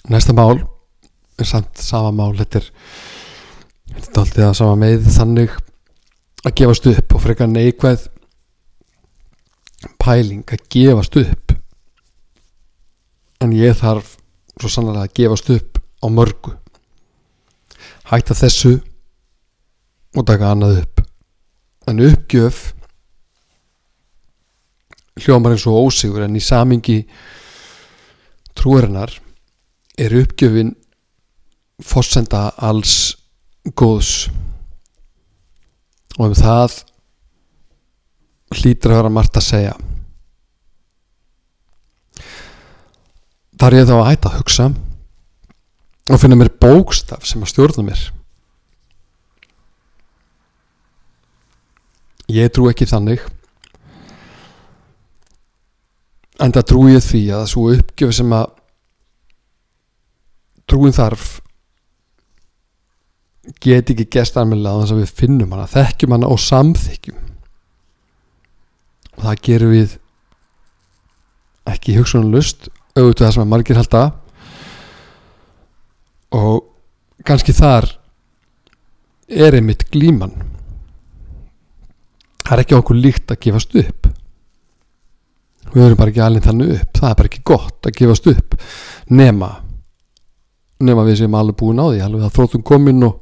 Næsta 0.09 0.33
mál 0.37 0.63
samt 1.45 1.77
sama 1.77 2.13
mál 2.17 2.33
þetta 2.39 2.63
er 2.63 2.71
alltaf 3.97 4.39
að 4.41 4.55
sama 4.57 4.77
með 4.81 5.09
þannig 5.13 5.57
að 6.47 6.55
gefast 6.61 6.87
upp 6.93 7.15
og 7.17 7.23
frekar 7.25 7.51
neikvæð 7.51 8.07
pæling 10.01 10.45
að 10.49 10.63
gefast 10.73 11.19
upp. 11.21 11.53
En 13.43 13.53
ég 13.53 13.77
þarf 13.77 14.15
svo 14.57 14.71
sannlega 14.73 15.05
að 15.05 15.17
gefast 15.19 15.51
upp 15.53 15.81
á 16.01 16.07
mörgu. 16.09 16.55
Hætta 18.09 18.37
þessu 18.39 18.79
og 20.17 20.27
taka 20.29 20.55
annað 20.55 20.81
upp. 20.85 21.03
En 21.87 22.03
uppgjöf 22.03 22.63
hljómar 25.21 25.55
eins 25.55 25.67
og 25.69 25.87
ósigur 25.87 26.25
en 26.25 26.37
í 26.37 26.43
samingi 26.45 27.03
trúarinnar 28.57 29.15
er 29.97 30.15
uppgjöfin 30.21 30.75
fossenda 31.83 32.51
alls 32.57 33.17
góðs. 33.77 34.29
Og 36.17 36.31
um 36.31 36.37
það 36.37 36.81
hlýtur 38.57 38.95
að 38.95 39.01
vera 39.03 39.13
margt 39.13 39.37
að 39.37 39.49
segja. 39.51 39.77
Þar 43.57 43.77
ég 43.77 43.89
þá 43.89 43.95
að 43.97 44.07
hætta 44.11 44.31
að 44.31 44.39
hugsa 44.41 44.67
og 46.07 46.21
finna 46.23 46.37
mér 46.39 46.53
bókstaf 46.61 47.25
sem 47.27 47.43
að 47.43 47.53
stjórna 47.53 47.87
mér. 47.89 48.03
Ég 52.33 52.53
trú 52.53 52.69
ekki 52.71 52.89
þannig 52.91 53.23
en 56.43 56.53
það 56.53 56.69
trú 56.69 56.85
ég 56.91 57.05
því 57.05 57.23
að 57.33 57.49
svo 57.53 57.69
uppgjöf 57.73 58.13
sem 58.19 58.33
að 58.37 58.49
trúin 60.69 60.95
þarf 60.95 61.37
get 63.63 63.93
ekki 63.93 64.09
gest 64.11 64.37
almennilega 64.39 64.83
þannig 64.83 64.97
að 64.97 65.03
við 65.03 65.13
finnum 65.21 65.53
hana, 65.55 65.69
þekkjum 65.71 66.15
hana 66.17 66.31
og 66.33 66.41
samþykjum 66.43 67.23
og 69.17 69.23
það 69.25 69.43
gerum 69.49 69.73
við 69.73 69.95
ekki 71.67 71.97
hugsunum 71.97 72.35
lust 72.35 72.69
auðvitað 72.97 73.27
það 73.27 73.35
sem 73.35 73.45
að 73.45 73.53
margir 73.53 73.79
halda. 73.81 74.03
Og 76.37 76.61
kannski 77.27 77.55
þar 77.57 77.89
er 79.27 79.57
einmitt 79.59 79.87
glíman. 79.93 80.35
Það 82.47 82.55
er 82.57 82.63
ekki 82.63 82.79
okkur 82.79 83.01
líkt 83.01 83.33
að 83.33 83.43
gefast 83.47 83.77
upp. 83.81 84.11
Við 85.73 85.83
verðum 85.83 86.01
bara 86.01 86.13
ekki 86.13 86.25
alveg 86.25 86.47
þannig 86.47 86.75
upp. 86.77 86.91
Það 87.01 87.09
er 87.11 87.21
bara 87.21 87.31
ekki 87.33 87.47
gott 87.53 87.89
að 87.89 87.97
gefast 88.01 88.29
upp 88.33 88.59
nema 89.11 89.51
nema 90.83 91.05
við 91.07 91.23
sem 91.23 91.37
alveg 91.37 91.57
búin 91.57 91.81
á 91.81 91.87
því 91.89 92.03
alveg 92.05 92.27
að 92.27 92.35
þróttum 92.37 92.65
komin 92.67 93.07
og, 93.07 93.15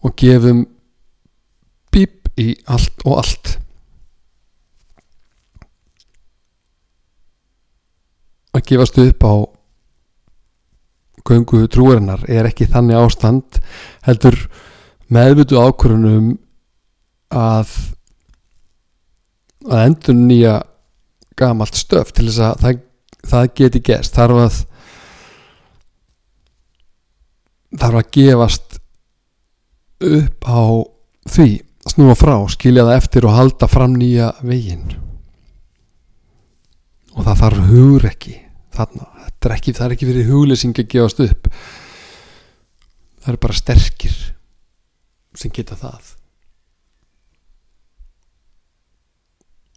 og 0.00 0.14
gefum 0.16 0.64
bíp 1.92 2.30
í 2.40 2.54
allt 2.70 3.04
og 3.04 3.20
allt. 3.20 3.54
Að 8.56 8.66
gefast 8.66 8.98
upp 8.98 9.26
á 9.26 9.34
göngu 11.30 11.66
trúarinnar 11.70 12.24
er 12.32 12.48
ekki 12.48 12.68
þannig 12.70 12.98
ástand 12.98 13.60
heldur 14.06 14.38
meðvitu 15.12 15.60
ákvörunum 15.60 16.32
að 17.30 17.74
að 19.68 19.84
endur 19.84 20.16
nýja 20.16 20.54
gamalt 21.36 21.76
stöf 21.76 22.14
til 22.16 22.28
þess 22.28 22.40
að 22.44 22.62
það, 22.64 22.80
það 23.30 23.50
geti 23.60 23.82
gerst. 23.90 24.16
Þarf 24.16 24.42
að 24.46 24.58
þarf 27.80 28.00
að 28.00 28.10
gefast 28.16 28.69
upp 30.00 30.48
á 30.48 30.62
því 31.30 31.48
snúa 31.90 32.16
frá, 32.18 32.34
skilja 32.52 32.86
það 32.86 32.98
eftir 32.98 33.26
og 33.28 33.36
halda 33.36 33.68
fram 33.70 33.96
nýja 33.98 34.32
veginn. 34.46 34.86
Og 37.16 37.24
það 37.26 37.40
þarf 37.42 37.70
hugur 37.70 38.06
ekki 38.10 38.36
þarna, 38.76 39.06
er 39.40 39.54
ekki, 39.56 39.74
það 39.76 39.86
er 39.86 39.94
ekki 39.96 40.08
fyrir 40.10 40.28
huglesing 40.30 40.76
að 40.78 40.90
gefast 40.94 41.22
upp. 41.24 41.48
Það 43.20 43.32
eru 43.32 43.42
bara 43.42 43.58
sterkir 43.58 44.18
sem 45.36 45.52
geta 45.54 45.76
það. 45.78 46.14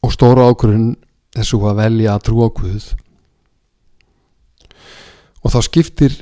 Og 0.04 0.12
stóra 0.12 0.50
ákvörðun 0.52 0.94
þessu 1.34 1.62
að 1.68 1.80
velja 1.80 2.14
að 2.14 2.26
trúa 2.28 2.50
á 2.52 2.56
Guð. 2.60 2.90
Og 5.44 5.52
þá 5.52 5.60
skiptir 5.66 6.20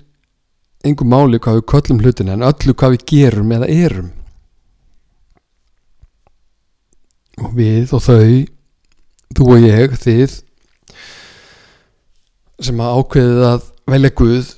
engum 0.87 1.11
máli 1.11 1.39
hvað 1.41 1.59
við 1.59 1.67
köllum 1.73 2.01
hlutin 2.01 2.31
en 2.33 2.45
öllu 2.47 2.73
hvað 2.73 2.95
við 2.95 3.05
gerum 3.11 3.53
eða 3.57 3.69
erum. 3.71 4.09
Og 7.41 7.53
við 7.57 7.93
og 7.95 8.03
þau 8.05 8.31
þú 9.37 9.51
og 9.55 9.65
ég, 9.65 9.93
þið 10.01 10.39
sem 12.61 12.81
að 12.83 12.97
ákveðið 12.99 13.45
að 13.47 13.69
velja 13.89 14.11
Guð 14.19 14.49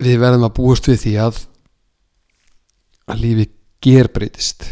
við 0.00 0.20
verðum 0.22 0.46
að 0.46 0.54
búast 0.56 0.88
við 0.88 1.02
því 1.02 1.16
að 1.26 1.40
að 3.10 3.24
lífi 3.24 3.46
gerbreytist. 3.84 4.68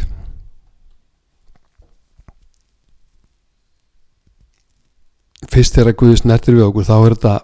Fyrst 5.49 5.77
þegar 5.77 5.97
Guðis 5.97 6.25
nertir 6.27 6.57
við 6.57 6.67
okkur 6.69 6.87
þá 6.87 6.95
er 6.97 7.15
þetta 7.15 7.35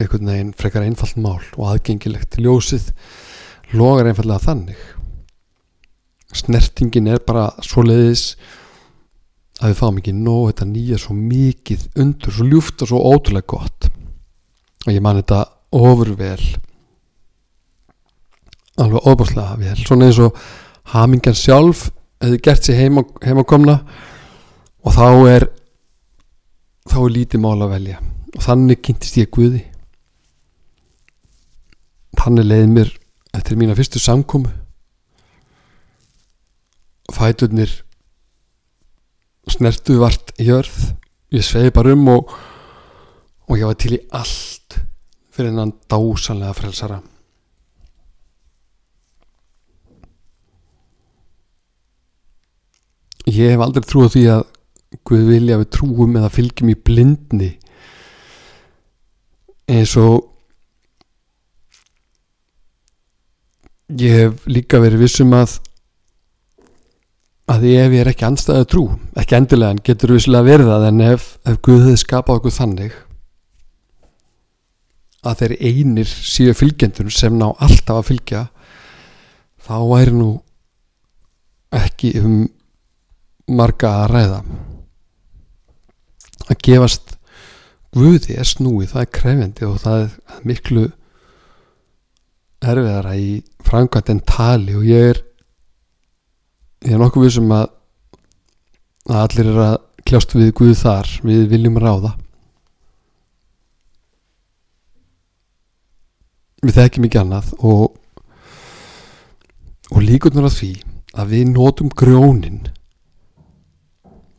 einhvern 0.00 0.30
veginn 0.30 0.52
frekar 0.58 0.84
einfalt 0.84 1.18
mál 1.20 1.42
og 1.54 1.70
aðgengilegt 1.70 2.38
ljósið 2.42 2.90
logar 3.74 4.08
einfallega 4.10 4.42
þannig. 4.42 4.80
Snertingin 6.34 7.10
er 7.14 7.22
bara 7.22 7.50
svo 7.62 7.84
leiðis 7.86 8.34
að 9.62 9.70
við 9.70 9.78
fáum 9.78 9.98
ekki 10.00 10.14
nóg 10.16 10.48
þetta 10.50 10.66
nýja 10.66 10.98
svo 10.98 11.14
mikið 11.16 11.84
undur, 12.02 12.34
svo 12.34 12.46
ljúft 12.48 12.82
og 12.82 12.90
svo 12.90 13.02
ótrúlega 13.12 13.50
gott. 13.54 13.88
Og 14.84 14.90
ég 14.92 15.02
man 15.02 15.20
þetta 15.20 15.44
ofurvel 15.74 16.42
alveg 18.82 19.06
óbúslega 19.06 19.58
vel. 19.60 19.76
Svona 19.78 20.08
eins 20.08 20.18
og 20.22 20.34
hamingjan 20.90 21.38
sjálf 21.38 21.86
hefði 22.22 22.40
gert 22.42 22.66
sér 22.66 22.80
heima, 22.82 23.04
heimakomna 23.22 23.78
og 24.84 24.96
þá 24.96 25.06
er 25.30 25.46
þá 26.90 26.98
er 27.04 27.14
lítið 27.14 27.44
mál 27.46 27.60
að 27.62 27.76
velja. 27.76 28.02
Og 28.34 28.42
þannig 28.42 28.82
kynntist 28.82 29.22
ég 29.22 29.30
Guði 29.30 29.62
þannig 32.18 32.46
leiði 32.48 32.70
mér 32.72 32.90
eftir 33.34 33.58
mína 33.58 33.76
fyrstu 33.76 34.00
samkomu. 34.02 34.50
Fæturnir 37.14 37.72
snertu 39.50 39.98
vart 40.00 40.32
í 40.40 40.48
jörð. 40.48 40.94
Ég 41.34 41.44
svegi 41.44 41.72
bara 41.74 41.94
um 41.94 42.08
og, 42.12 42.30
og 43.48 43.58
ég 43.58 43.68
var 43.68 43.78
til 43.78 43.96
í 43.98 44.02
allt 44.14 44.78
fyrir 45.34 45.50
hennan 45.50 45.74
dásanlega 45.90 46.54
frelsara. 46.56 47.00
Ég 53.24 53.54
hef 53.54 53.62
aldrei 53.64 53.88
trúið 53.88 54.12
því 54.14 54.26
að 54.34 54.44
Guð 55.02 55.24
vilja 55.26 55.58
við 55.58 55.70
trúum 55.74 56.16
eða 56.20 56.30
fylgjum 56.30 56.70
í 56.70 56.76
blindni 56.78 57.48
eins 59.70 59.94
og 59.98 60.33
ég 63.92 64.18
hef 64.18 64.44
líka 64.48 64.80
verið 64.82 65.04
vissum 65.04 65.34
að 65.36 65.58
að 67.50 67.66
ef 67.68 67.92
ég 67.92 68.00
er 68.00 68.08
ekki 68.08 68.24
anstæðu 68.24 68.68
trú 68.72 68.84
ekki 69.20 69.36
endilega 69.36 69.76
en 69.76 69.82
getur 69.84 70.14
vissilega 70.16 70.48
verið 70.48 70.70
það 70.72 70.86
en 70.88 71.02
ef, 71.10 71.26
ef 71.44 71.58
Guð 71.60 71.82
hefði 71.84 72.00
skapað 72.00 72.40
okkur 72.40 72.56
þannig 72.56 72.94
að 75.24 75.40
þeir 75.40 75.54
einir 75.60 76.08
síðu 76.08 76.56
fylgjendur 76.56 77.12
sem 77.12 77.36
ná 77.36 77.46
alltaf 77.52 78.00
að 78.00 78.08
fylgja 78.10 78.42
þá 79.64 79.76
væri 79.88 80.16
nú 80.16 80.30
ekki 81.74 82.12
um 82.20 82.36
marga 83.50 83.90
að 84.02 84.10
ræða. 84.12 84.40
Að 86.48 86.60
gefast 86.66 87.14
Guði 87.94 88.34
er 88.34 88.48
snúið, 88.48 88.88
það 88.90 89.04
er 89.04 89.10
krefendi 89.14 89.66
og 89.68 89.76
það 89.78 90.00
er 90.00 90.46
miklu 90.48 90.88
erfiðara 92.64 93.14
í 93.20 93.30
framkvæmt 93.64 94.12
en 94.12 94.20
tali 94.28 94.76
og 94.78 94.84
ég 94.88 95.10
er 95.12 95.22
ég 96.84 96.94
er 96.94 97.00
nokkuð 97.00 97.26
við 97.26 97.34
sem 97.38 97.54
að, 97.56 97.66
að 99.08 99.20
allir 99.22 99.50
er 99.52 99.60
að 99.64 99.76
kljást 100.04 100.36
við 100.36 100.52
Guð 100.58 100.74
þar, 100.76 101.10
við 101.24 101.46
viljum 101.48 101.78
ráða. 101.80 102.10
Við 106.64 106.76
þekkjum 106.76 107.06
ekki 107.08 107.20
annað 107.20 107.52
og 107.60 108.00
og 109.94 110.00
líkunar 110.02 110.48
að 110.48 110.56
því 110.58 110.70
að 111.14 111.34
við 111.34 111.50
nótum 111.52 111.90
grjónin 111.92 112.62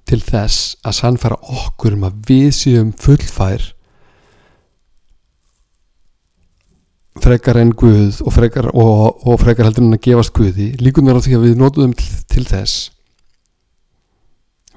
til 0.06 0.20
þess 0.22 0.76
að 0.86 0.98
sannfæra 1.00 1.38
okkur 1.40 1.96
um 1.96 2.08
að 2.10 2.18
við 2.30 2.50
séum 2.58 2.92
fullfær 3.02 3.72
frekar 7.26 7.58
en 7.58 7.72
Guð 7.74 8.22
og 8.22 8.34
frekar, 8.36 8.70
og, 8.74 9.26
og 9.26 9.40
frekar 9.42 9.66
heldur 9.70 9.86
en 9.86 9.98
að 9.98 10.04
gefast 10.06 10.34
Guði 10.36 10.74
líkunar 10.82 11.18
á 11.18 11.24
því 11.26 11.38
að 11.38 11.48
við 11.48 11.58
nótum 11.62 11.96
til, 11.98 12.12
til 12.30 12.46
þess 12.46 12.92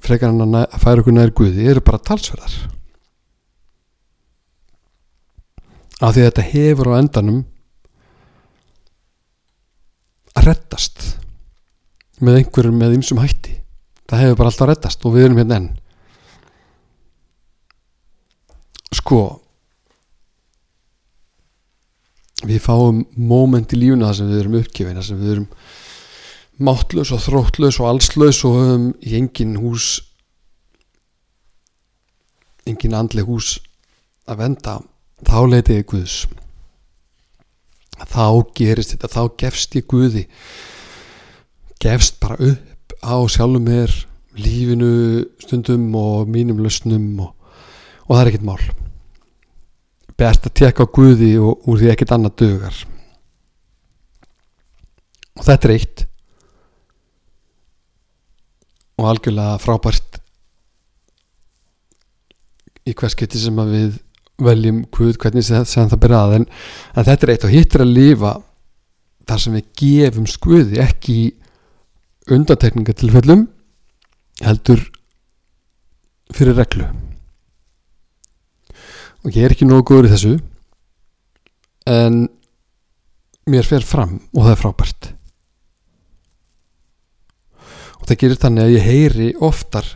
frekar 0.04 0.32
en 0.32 0.56
að 0.56 0.76
færa 0.80 1.02
okkur 1.02 1.16
nær 1.16 1.32
Guði 1.36 1.66
eru 1.68 1.82
bara 1.84 2.00
talsverðar. 2.00 2.54
Af 5.98 6.14
því 6.14 6.22
að 6.22 6.28
þetta 6.28 6.46
hefur 6.52 6.90
á 6.94 7.00
endanum 7.00 7.40
að 10.38 10.46
rettast 10.46 11.04
með 12.22 12.40
einhverjum 12.40 12.78
með 12.78 12.96
ymsum 13.00 13.20
hætti. 13.22 13.58
Það 14.08 14.24
hefur 14.24 14.40
bara 14.40 14.52
alltaf 14.52 14.70
rettast 14.70 15.04
og 15.04 15.16
við 15.16 15.26
erum 15.26 15.42
hérna 15.42 15.58
enn. 15.58 15.68
Sko 18.94 19.20
við 22.46 22.60
fáum 22.62 23.02
móment 23.16 23.72
í 23.74 23.80
lífuna 23.80 24.10
þar 24.10 24.18
sem 24.20 24.30
við 24.30 24.42
erum 24.42 24.58
uppgefina 24.60 25.02
sem 25.02 25.18
við 25.18 25.32
erum 25.34 25.48
máttlaus 26.58 27.10
og 27.14 27.22
þróttlaus 27.22 27.78
og 27.80 27.88
allslaus 27.90 28.42
og 28.46 28.58
höfum 28.58 28.86
í 29.02 29.16
engin 29.18 29.56
hús 29.62 29.88
engin 32.68 32.96
andli 32.98 33.24
hús 33.24 33.56
að 34.28 34.42
venda. 34.42 34.78
Þá 35.24 35.38
leiti 35.48 35.78
ég 35.78 35.86
Guðs. 35.88 36.18
Þá 37.98 38.26
gerist 38.54 38.94
þetta 38.94 39.10
þá 39.10 39.22
gefst 39.40 39.78
ég 39.78 39.86
Guði. 39.90 40.26
Gefst 41.82 42.18
bara 42.22 42.38
upp 42.52 42.98
á 43.02 43.16
sjálfum 43.30 43.66
mér 43.66 43.94
lífinu 44.38 45.24
stundum 45.42 45.88
og 45.98 46.28
mínum 46.30 46.60
lausnum 46.62 47.08
og, 47.24 47.32
og 48.06 48.14
það 48.14 48.22
er 48.22 48.30
ekkert 48.32 48.46
mál 48.46 48.87
best 50.18 50.46
að 50.48 50.56
tekka 50.60 50.86
á 50.86 50.92
Guði 50.94 51.32
og 51.38 51.68
úr 51.70 51.80
því 51.80 51.92
ekkert 51.92 52.14
annað 52.16 52.38
dögar 52.42 52.78
og 55.38 55.46
þetta 55.46 55.68
er 55.68 55.74
eitt. 55.76 56.04
Og 58.98 59.06
algjörlega 59.06 59.58
frábært 59.62 60.18
í 62.88 62.94
hvers 62.98 63.16
geti 63.18 63.40
sem 63.40 63.58
að 63.62 63.74
við 63.76 63.98
veljum 64.42 64.84
Guð 64.94 65.18
hvernig 65.22 65.46
sem 65.46 65.64
það 65.90 66.00
byrja 66.02 66.22
að. 66.24 66.36
En, 66.38 66.46
en 66.94 67.06
þetta 67.06 67.26
er 67.26 67.34
eitt 67.34 67.46
og 67.46 67.54
hitt 67.54 67.76
er 67.76 67.84
að 67.84 67.94
lifa 67.94 68.34
þar 69.28 69.44
sem 69.44 69.58
við 69.58 69.68
gefum 69.82 70.28
skuði 70.30 70.80
ekki 70.82 71.18
undatekningatilfellum 72.32 73.46
heldur 74.44 74.82
fyrir 76.34 76.58
reglu 76.58 76.88
og 79.28 79.36
ég 79.36 79.44
er 79.44 79.52
ekki 79.52 79.68
nógu 79.68 79.84
góður 79.90 80.08
í 80.08 80.12
þessu 80.14 80.34
en 81.92 82.22
mér 83.48 83.68
fer 83.68 83.84
fram 83.84 84.16
og 84.32 84.42
það 84.46 84.52
er 84.54 84.60
frábært. 84.62 85.08
Og 88.00 88.08
það 88.08 88.20
gerir 88.22 88.40
þannig 88.40 88.64
að 88.64 88.74
ég 88.74 88.86
heyri 88.88 89.28
oftar 89.44 89.90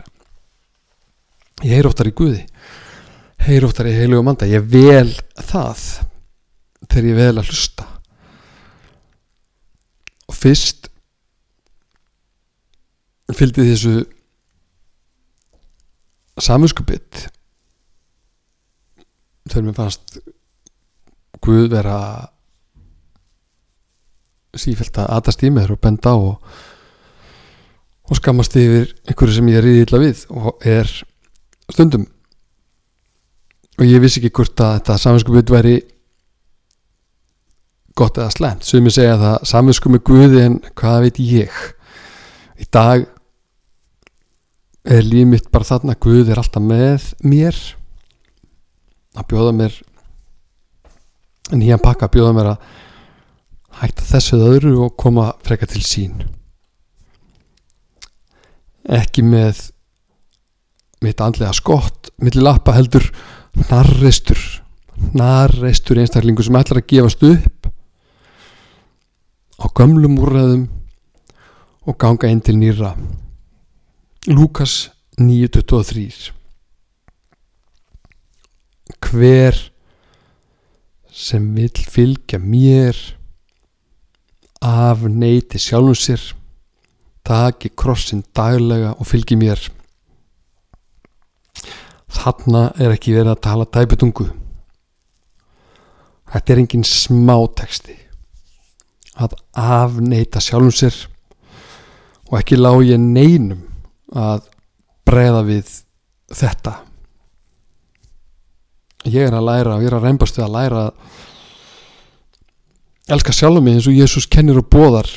ég 1.63 1.73
heyri 1.73 1.89
oftar 1.89 2.09
í 2.09 2.15
Guði 2.17 2.43
heyri 3.43 3.67
oftar 3.67 3.89
í 3.89 3.97
heilugum 3.97 4.29
anda. 4.31 4.47
Ég 4.47 4.63
vel 4.69 5.09
það 5.41 5.81
þegar 6.85 7.09
ég 7.09 7.17
vel 7.17 7.35
að 7.41 7.49
hlusta. 7.49 7.87
Og 10.29 10.37
fyrst 10.37 10.89
fylgdi 13.33 13.65
þessu 13.65 14.03
saminskupið 16.43 17.23
þegar 19.49 19.67
mér 19.67 19.77
fannst 19.77 20.19
Guð 21.43 21.65
vera 21.73 21.97
sífælt 24.53 24.99
að 25.01 25.09
aðast 25.17 25.43
í 25.43 25.49
með 25.51 25.65
þér 25.65 25.73
og 25.75 25.81
benda 25.83 26.13
á 26.13 26.15
og, 26.15 26.35
og 28.07 28.19
skammast 28.19 28.55
yfir 28.59 28.91
einhverju 29.09 29.37
sem 29.39 29.49
ég 29.51 29.59
er 29.59 29.69
illa 29.71 30.01
við 30.01 30.21
og 30.31 30.67
er 30.67 30.91
stundum. 31.73 32.05
Og 33.81 33.89
ég 33.89 34.03
vissi 34.03 34.21
ekki 34.21 34.31
hvort 34.37 34.61
að 34.61 34.75
þetta 34.77 34.99
saminskupið 35.01 35.53
væri 35.55 35.75
gott 37.97 38.17
eða 38.21 38.33
slemt 38.33 38.67
sem 38.67 38.85
ég 38.85 38.95
segja 38.95 39.17
það 39.21 39.47
saminskupið 39.49 40.05
Guði 40.09 40.43
en 40.45 40.59
hvað 40.77 40.99
veit 41.07 41.23
ég? 41.23 41.63
Í 42.61 42.69
dag 42.69 43.07
er 44.83 45.07
líf 45.07 45.27
mitt 45.27 45.49
bara 45.51 45.67
þarna. 45.67 45.97
Guð 45.97 46.29
er 46.29 46.41
alltaf 46.41 46.63
með 46.63 47.09
mér 47.25 47.57
að 49.17 49.27
bjóða 49.29 49.53
mér 49.57 49.75
nýjan 51.53 51.81
pakka 51.83 52.07
að 52.07 52.15
bjóða 52.17 52.33
mér 52.37 52.49
að 52.53 52.71
hætta 53.81 54.07
þessuð 54.07 54.47
öðru 54.47 54.73
og 54.85 54.97
koma 55.01 55.31
freka 55.45 55.67
til 55.69 55.83
sín. 55.85 56.17
Ekki 58.83 59.23
með 59.25 59.69
mitt 61.03 61.21
andlega 61.23 61.53
skott 61.55 62.11
millir 62.23 62.45
lappa 62.45 62.75
heldur 62.75 63.05
narreistur 63.69 64.39
narreistur 65.13 65.99
einstaklingu 65.99 66.45
sem 66.45 66.57
ætlar 66.57 66.81
að 66.81 66.89
gefast 66.93 67.25
upp 67.27 67.67
á 69.59 69.65
gömlum 69.77 70.19
úrræðum 70.21 70.67
og 71.87 71.99
ganga 71.99 72.31
inn 72.31 72.43
til 72.43 72.55
nýra 72.59 72.93
Lukas 74.31 74.91
9.23 75.19 76.42
Hver 79.03 79.57
sem 81.13 81.49
vil 81.55 81.83
fylgja 81.93 82.39
mér 82.39 82.97
af 84.63 85.03
neyti 85.05 85.59
sjálfum 85.59 85.97
sér 85.97 86.23
taki 87.23 87.69
krossin 87.77 88.23
daglega 88.35 88.95
og 88.97 89.07
fylgi 89.07 89.35
mér. 89.39 89.59
Þarna 92.13 92.69
er 92.79 92.95
ekki 92.95 93.15
verið 93.15 93.35
að 93.35 93.43
tala 93.47 93.67
tæputungu 93.67 94.29
þetta 96.33 96.53
er 96.53 96.61
engin 96.63 96.85
smáteksti 96.87 97.95
að 99.21 99.35
afneita 99.59 100.41
sjálfum 100.41 100.73
sér 100.73 100.95
og 102.31 102.39
ekki 102.39 102.57
lág 102.57 102.81
ég 102.87 103.01
neinum 103.01 103.61
að 104.17 104.47
breyða 105.05 105.43
við 105.45 105.69
þetta 106.33 106.79
ég 109.11 109.27
er 109.27 109.35
að 109.35 109.47
læra 109.49 109.75
og 109.75 109.83
ég 109.83 109.91
er 109.91 109.97
að 109.97 110.05
reymbast 110.07 110.37
við 110.37 110.45
að 110.45 110.55
læra 110.57 110.83
að 110.87 110.93
elska 113.13 113.35
sjálfum 113.35 113.65
mig 113.67 113.77
eins 113.77 113.87
og 113.89 113.97
Jésús 113.97 114.27
kennir 114.31 114.59
og 114.61 114.69
bóðar 114.71 115.09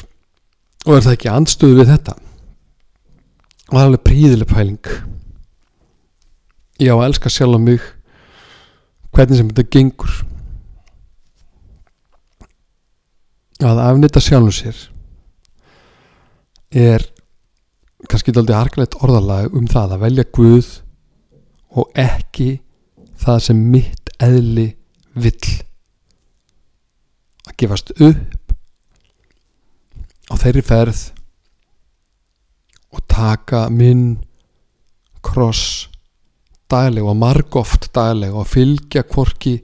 og 0.87 0.97
er 0.97 1.05
það 1.05 1.17
ekki 1.17 1.31
andstöðu 1.33 1.81
við 1.81 1.93
þetta? 1.93 2.17
Og 3.67 3.75
það 3.75 3.81
er 3.81 3.89
alveg 3.89 4.05
príðileg 4.07 4.51
pæling. 4.51 4.91
Ég 6.83 6.93
á 6.93 6.97
að 6.97 7.07
elska 7.09 7.33
sjálfum 7.33 7.67
mig 7.67 7.83
hvernig 9.15 9.39
sem 9.41 9.51
þetta 9.51 9.73
gengur. 9.75 10.13
Að 13.67 13.83
afnita 13.87 14.23
sjálfum 14.23 14.55
sér 14.55 14.83
er 16.77 17.07
kannski 18.11 18.35
aldrei 18.35 18.59
harkalegt 18.59 18.99
orðalag 19.01 19.55
um 19.57 19.67
það 19.71 19.97
að 19.97 20.03
velja 20.05 20.27
Guð 20.37 20.69
og 21.77 21.91
ekki 21.99 22.51
það 23.27 23.43
sem 23.49 23.63
mitt 23.75 24.13
eðli 24.23 24.69
vill. 25.19 25.53
Að 27.47 27.57
gefast 27.63 27.93
upp 27.97 28.55
á 30.31 30.35
þeirri 30.39 30.63
ferð 30.67 31.03
og 32.95 33.03
taka 33.11 33.67
minn 33.71 34.17
kross 35.27 35.89
dagleg 36.71 37.07
og 37.07 37.19
margóft 37.19 37.91
dagleg 37.95 38.35
og 38.35 38.49
fylgja 38.51 39.05
kvorki 39.07 39.59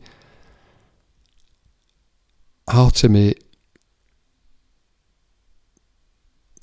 hátt 2.71 3.03
sem 3.03 3.17
ég 3.19 3.39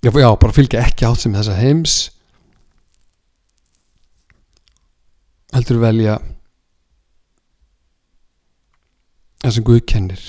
já, 0.04 0.12
já, 0.12 0.30
bara 0.40 0.56
fylgja 0.56 0.86
ekki 0.88 1.08
átt 1.10 1.26
sem 1.26 1.36
þessa 1.36 1.58
heims 1.60 1.98
heldur 5.52 5.82
velja 5.84 6.20
það 9.40 9.56
sem 9.56 9.66
Guð 9.68 9.80
kennir. 9.88 10.26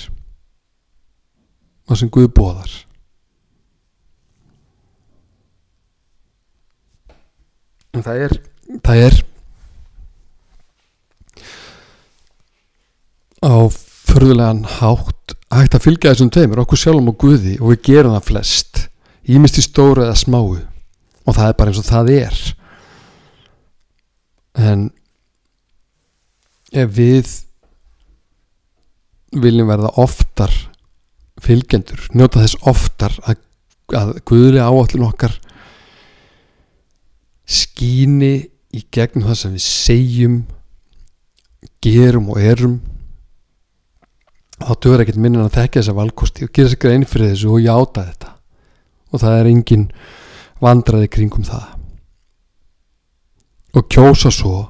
Og 1.90 1.98
sem 1.98 2.10
Guð 2.12 2.30
bóðar 2.36 2.78
en 7.96 8.04
það 8.06 8.24
er 8.26 8.36
það 8.86 9.02
er 9.06 9.16
á 13.40 13.54
förðulegan 14.10 14.62
hátt 14.78 15.34
hægt 15.50 15.74
að 15.74 15.84
fylgja 15.86 16.12
þessum 16.12 16.30
tveimur 16.34 16.62
okkur 16.62 16.78
sjálfum 16.78 17.10
og 17.10 17.18
Guði 17.18 17.56
og 17.58 17.72
við 17.72 17.82
gerum 17.88 18.14
það 18.14 18.28
flest 18.28 18.82
ímist 19.30 19.58
í 19.58 19.64
stóru 19.64 20.04
eða 20.04 20.18
smáu. 20.18 20.60
Og 21.26 21.36
það 21.36 21.50
er 21.50 21.56
bara 21.58 21.72
eins 21.72 21.80
og 21.80 21.86
það 21.86 22.10
er. 22.14 22.38
En 24.58 24.86
ef 26.70 26.94
við 26.96 27.34
viljum 29.30 29.70
verða 29.70 29.92
oftar 30.02 30.52
fylgjendur, 31.40 32.08
njóta 32.14 32.42
þess 32.42 32.58
oftar 32.68 33.14
að, 33.24 33.40
að 33.96 34.14
guðlega 34.28 34.68
áallin 34.68 35.06
okkar 35.06 35.36
skíni 37.50 38.34
í 38.70 38.82
gegnum 38.92 39.26
það 39.26 39.38
sem 39.40 39.54
við 39.56 39.64
segjum 39.66 40.40
gerum 41.82 42.30
og 42.30 42.40
erum. 42.42 42.78
Þá 44.60 44.74
dögur 44.76 45.02
ekkert 45.04 45.20
minna 45.22 45.46
að 45.46 45.56
þekka 45.56 45.80
þessa 45.80 45.96
valkosti 45.96 46.46
og 46.46 46.52
gera 46.54 46.72
sér 46.72 46.82
grein 46.82 47.06
fyrir 47.08 47.32
þessu 47.32 47.54
og 47.54 47.62
játa 47.64 48.04
þetta. 48.10 48.34
Og 49.10 49.22
það 49.22 49.38
er 49.38 49.50
engin 49.50 49.86
vandraði 50.60 51.08
kringum 51.10 51.46
það. 51.48 51.64
Og 53.78 53.86
kjósa 53.90 54.32
svo 54.34 54.68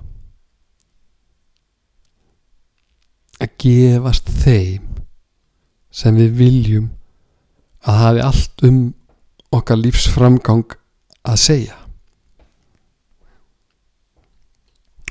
að 3.41 3.55
gefast 3.63 4.31
þeim 4.43 4.87
sem 5.91 6.17
við 6.17 6.35
viljum 6.39 6.89
að 7.89 8.01
hafi 8.05 8.25
allt 8.25 8.65
um 8.69 8.81
okkar 9.51 9.81
lífsframgang 9.81 10.77
að 11.27 11.41
segja. 11.43 11.77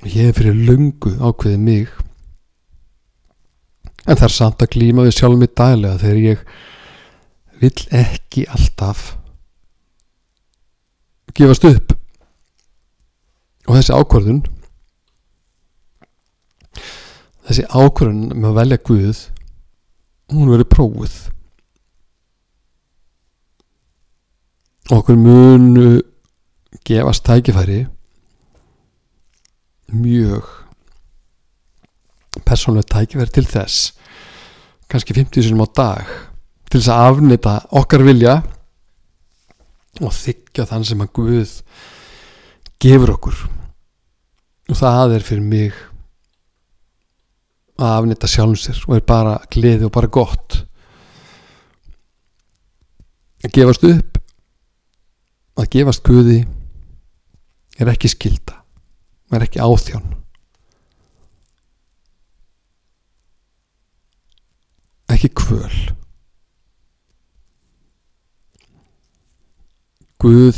Ég 0.07 0.29
er 0.29 0.37
fyrir 0.37 0.55
lungu 0.55 1.11
ákveðið 1.19 1.63
mig 1.65 1.89
en 4.05 4.15
það 4.15 4.27
er 4.29 4.35
samt 4.35 4.63
að 4.63 4.71
glíma 4.77 5.03
við 5.05 5.17
sjálf 5.17 5.39
mig 5.41 5.51
dælega 5.59 5.99
þegar 5.99 6.21
ég 6.23 6.45
vill 7.59 7.81
ekki 7.99 8.45
alltaf 8.47 9.09
gefast 11.35 11.67
upp. 11.67 11.91
Og 13.67 13.75
þessi 13.75 13.93
ákvörðun 13.93 14.41
þessi 17.49 17.65
ákvörðun 17.65 18.37
með 18.37 18.47
að 18.51 18.57
velja 18.59 18.79
Guð 18.85 19.21
hún 20.29 20.51
verið 20.53 20.69
prófuð. 20.69 21.15
Og 24.89 25.01
okkur 25.01 25.17
munu 25.17 25.99
gefast 26.85 27.25
tækifæri 27.25 27.83
mjög 29.89 30.45
persónlega 32.45 32.89
tækifæri 32.93 33.33
til 33.33 33.45
þess 33.49 33.91
kannski 34.89 35.17
50 35.17 35.45
sinum 35.45 35.65
á 35.65 35.67
dag 35.73 36.13
til 36.69 36.79
þess 36.79 36.93
að 36.93 37.05
afnita 37.09 37.55
okkar 37.81 38.05
vilja 38.05 38.39
og 39.99 40.13
þykja 40.13 40.67
þann 40.69 40.85
sem 40.85 41.01
að 41.01 41.13
Guð 41.17 41.53
gefur 42.79 43.15
okkur. 43.17 43.39
Og 44.69 44.77
það 44.77 45.15
er 45.17 45.25
fyrir 45.25 45.45
mig 45.45 45.77
að 47.79 47.95
afnita 47.95 48.29
sjálfum 48.29 48.59
sér 48.59 48.79
og 48.87 48.95
er 48.97 49.05
bara 49.07 49.37
gleði 49.53 49.87
og 49.87 49.93
bara 49.95 50.11
gott. 50.11 50.61
Að 53.43 53.53
gefast 53.55 53.85
upp 53.87 54.17
að 55.59 55.69
gefast 55.75 56.03
Guði 56.07 56.39
er 57.79 57.91
ekki 57.91 58.11
skilda 58.11 58.59
er 59.31 59.45
ekki 59.45 59.61
áþján 59.63 60.19
ekki 65.09 65.29
kvöl. 65.35 65.77
Guð 70.19 70.57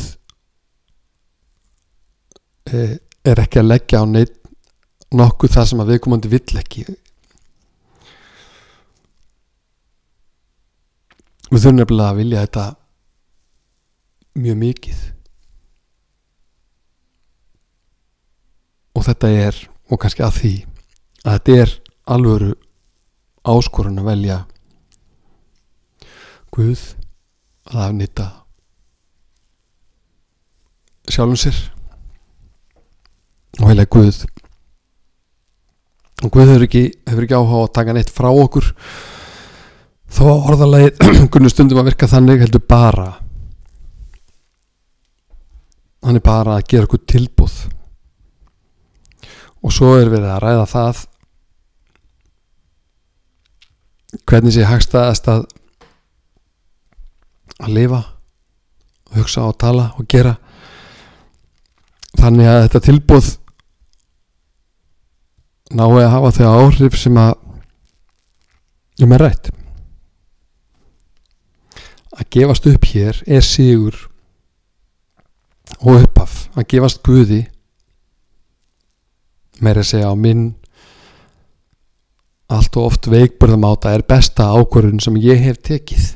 eh, 2.71 2.97
er 2.97 3.41
ekki 3.41 3.61
að 3.61 3.69
leggja 3.69 4.01
á 4.01 4.05
neitt 4.09 4.37
nokkuð 5.13 5.53
það 5.55 5.69
sem 5.69 5.83
að 5.83 5.91
viðkomandi 5.93 6.31
vill 6.31 6.61
ekki 6.61 6.85
við 11.51 11.65
þurfum 11.65 11.79
nefnilega 11.81 12.11
að 12.13 12.19
vilja 12.21 12.43
þetta 12.45 12.65
mjög 14.41 14.59
mikið. 14.61 15.01
Og 18.95 19.07
þetta 19.07 19.31
er 19.47 19.59
og 19.91 19.99
kannski 19.99 20.23
að 20.23 20.37
því 20.37 20.53
að 21.21 21.35
þetta 21.35 21.57
er 21.63 21.73
alvöru 22.15 22.53
áskorun 23.51 23.99
að 24.01 24.09
velja 24.11 24.39
Guð 26.51 26.81
að 27.71 27.83
afnýta 27.85 28.25
sjálfum 31.11 31.39
sér 31.39 31.59
og 33.59 33.69
heila 33.69 33.85
Guð. 33.91 34.25
Og 36.21 36.31
Guð 36.31 36.51
hefur 36.51 36.65
ekki, 36.67 36.83
hefur 37.07 37.25
ekki 37.25 37.37
áhuga 37.37 37.63
að 37.65 37.73
taka 37.77 37.95
neitt 37.95 38.11
frá 38.13 38.29
okkur 38.31 38.67
þó 40.11 40.25
orðalagið 40.51 41.01
kunnu 41.33 41.51
stundum 41.51 41.81
að 41.81 41.91
virka 41.91 42.09
þannig 42.11 42.43
heldur 42.43 42.63
bara. 42.67 43.11
Hann 46.01 46.17
er 46.17 46.25
bara 46.25 46.57
að 46.57 46.67
gera 46.71 46.89
okkur 46.89 47.05
tilbúð 47.09 47.59
og 49.61 49.73
svo 49.75 49.91
er 49.99 50.09
við 50.09 50.23
að 50.25 50.39
ræða 50.41 50.63
það 50.71 51.01
hvernig 54.25 54.55
sé 54.55 54.65
hagstaðast 54.65 55.29
að 55.29 55.43
að 57.61 57.75
lifa 57.77 57.99
hugsa 59.13 59.45
og 59.45 59.59
tala 59.61 59.91
og 60.01 60.07
gera. 60.09 60.33
Þannig 62.17 62.49
að 62.49 62.61
þetta 62.65 62.83
tilbúð 62.87 63.29
nái 65.77 66.01
að 66.01 66.11
hafa 66.15 66.35
þau 66.35 66.47
áhrif 66.49 66.97
sem 66.99 67.17
að 67.21 67.37
um 69.05 69.13
er 69.15 69.23
rætt 69.27 69.51
að 72.21 72.29
gefast 72.35 72.67
upp 72.69 72.87
hér 72.91 73.19
er 73.25 73.45
sigur 73.45 73.97
og 75.81 76.03
uppaf 76.03 76.45
að 76.55 76.67
gefast 76.75 77.01
Guði 77.05 77.41
meira 79.61 79.83
að 79.83 79.91
segja 79.91 80.13
á 80.13 80.15
minn 80.17 80.51
allt 82.51 82.75
og 82.77 82.89
oft 82.91 83.07
veikburðamáta 83.09 83.93
er 83.95 84.05
besta 84.05 84.49
ákvörðun 84.51 84.99
sem 84.99 85.15
ég 85.23 85.39
hef 85.39 85.61
tekið. 85.63 86.09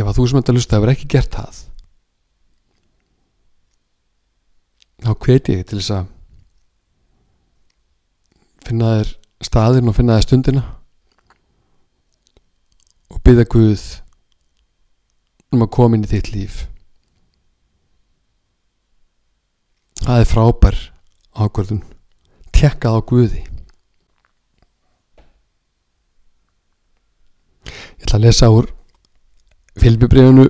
Ef 0.00 0.06
að 0.06 0.14
þú 0.16 0.24
sem 0.24 0.38
þetta 0.40 0.54
lusta 0.56 0.78
hefur 0.78 0.92
ekki 0.94 1.10
gert 1.12 1.34
það 1.36 1.66
þá 5.00 5.12
hveti 5.24 5.56
ég 5.56 5.68
til 5.68 5.78
þess 5.80 5.94
að 5.96 6.08
finna 8.66 8.92
þér 8.98 9.12
staðin 9.48 9.90
og 9.90 9.96
finna 9.96 10.18
þér 10.18 10.26
stundina 10.26 10.64
og 13.10 13.22
byggja 13.26 13.46
Guð 13.50 13.84
um 15.50 15.64
að 15.64 15.72
koma 15.74 15.98
inn 15.98 16.06
í 16.06 16.10
þitt 16.10 16.32
líf. 16.34 16.58
Það 20.00 20.22
er 20.22 20.28
frábær 20.30 20.76
ákvörðun. 21.36 21.82
Tekkað 22.54 22.96
á 22.96 23.00
Guði. 23.10 23.42
Ég 28.00 28.06
ætla 28.06 28.18
að 28.18 28.24
lesa 28.24 28.48
úr 28.52 28.70
fylgjubrifinu 29.80 30.46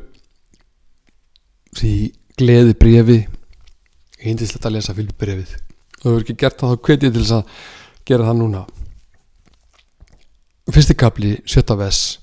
því 1.76 1.92
gleði 2.38 2.76
brefi 2.78 3.18
eindislegt 4.20 4.66
að 4.66 4.76
lesa 4.76 4.94
fylgjubrifið 4.96 5.56
og 5.56 6.00
þú 6.00 6.12
hefur 6.12 6.24
ekki 6.24 6.38
gert 6.40 6.60
það 6.60 6.72
þá 6.72 6.86
hvetið 6.86 7.12
til 7.16 7.24
þess 7.24 7.36
að 7.36 7.58
gera 8.08 8.28
það 8.30 8.38
núna. 8.40 8.62
Fyrsti 10.70 10.96
kapli 10.96 11.32
sjötta 11.50 11.76
ves 11.78 12.19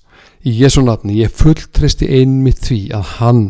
í 0.48 0.56
Jésu 0.62 0.84
nafni 0.86 1.20
ég 1.20 1.34
fulltristi 1.36 2.08
einmitt 2.20 2.64
því 2.70 2.82
að 2.96 3.14
hann 3.20 3.46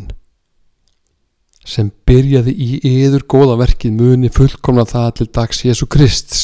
sem 1.68 1.90
byrjaði 2.08 2.54
í 2.54 2.68
yður 2.88 3.28
góða 3.30 3.58
verkið 3.60 3.98
muni 4.00 4.30
fullkomna 4.34 4.88
það 4.88 5.10
til 5.20 5.28
dags 5.36 5.66
Jésu 5.68 5.86
Krist 5.92 6.38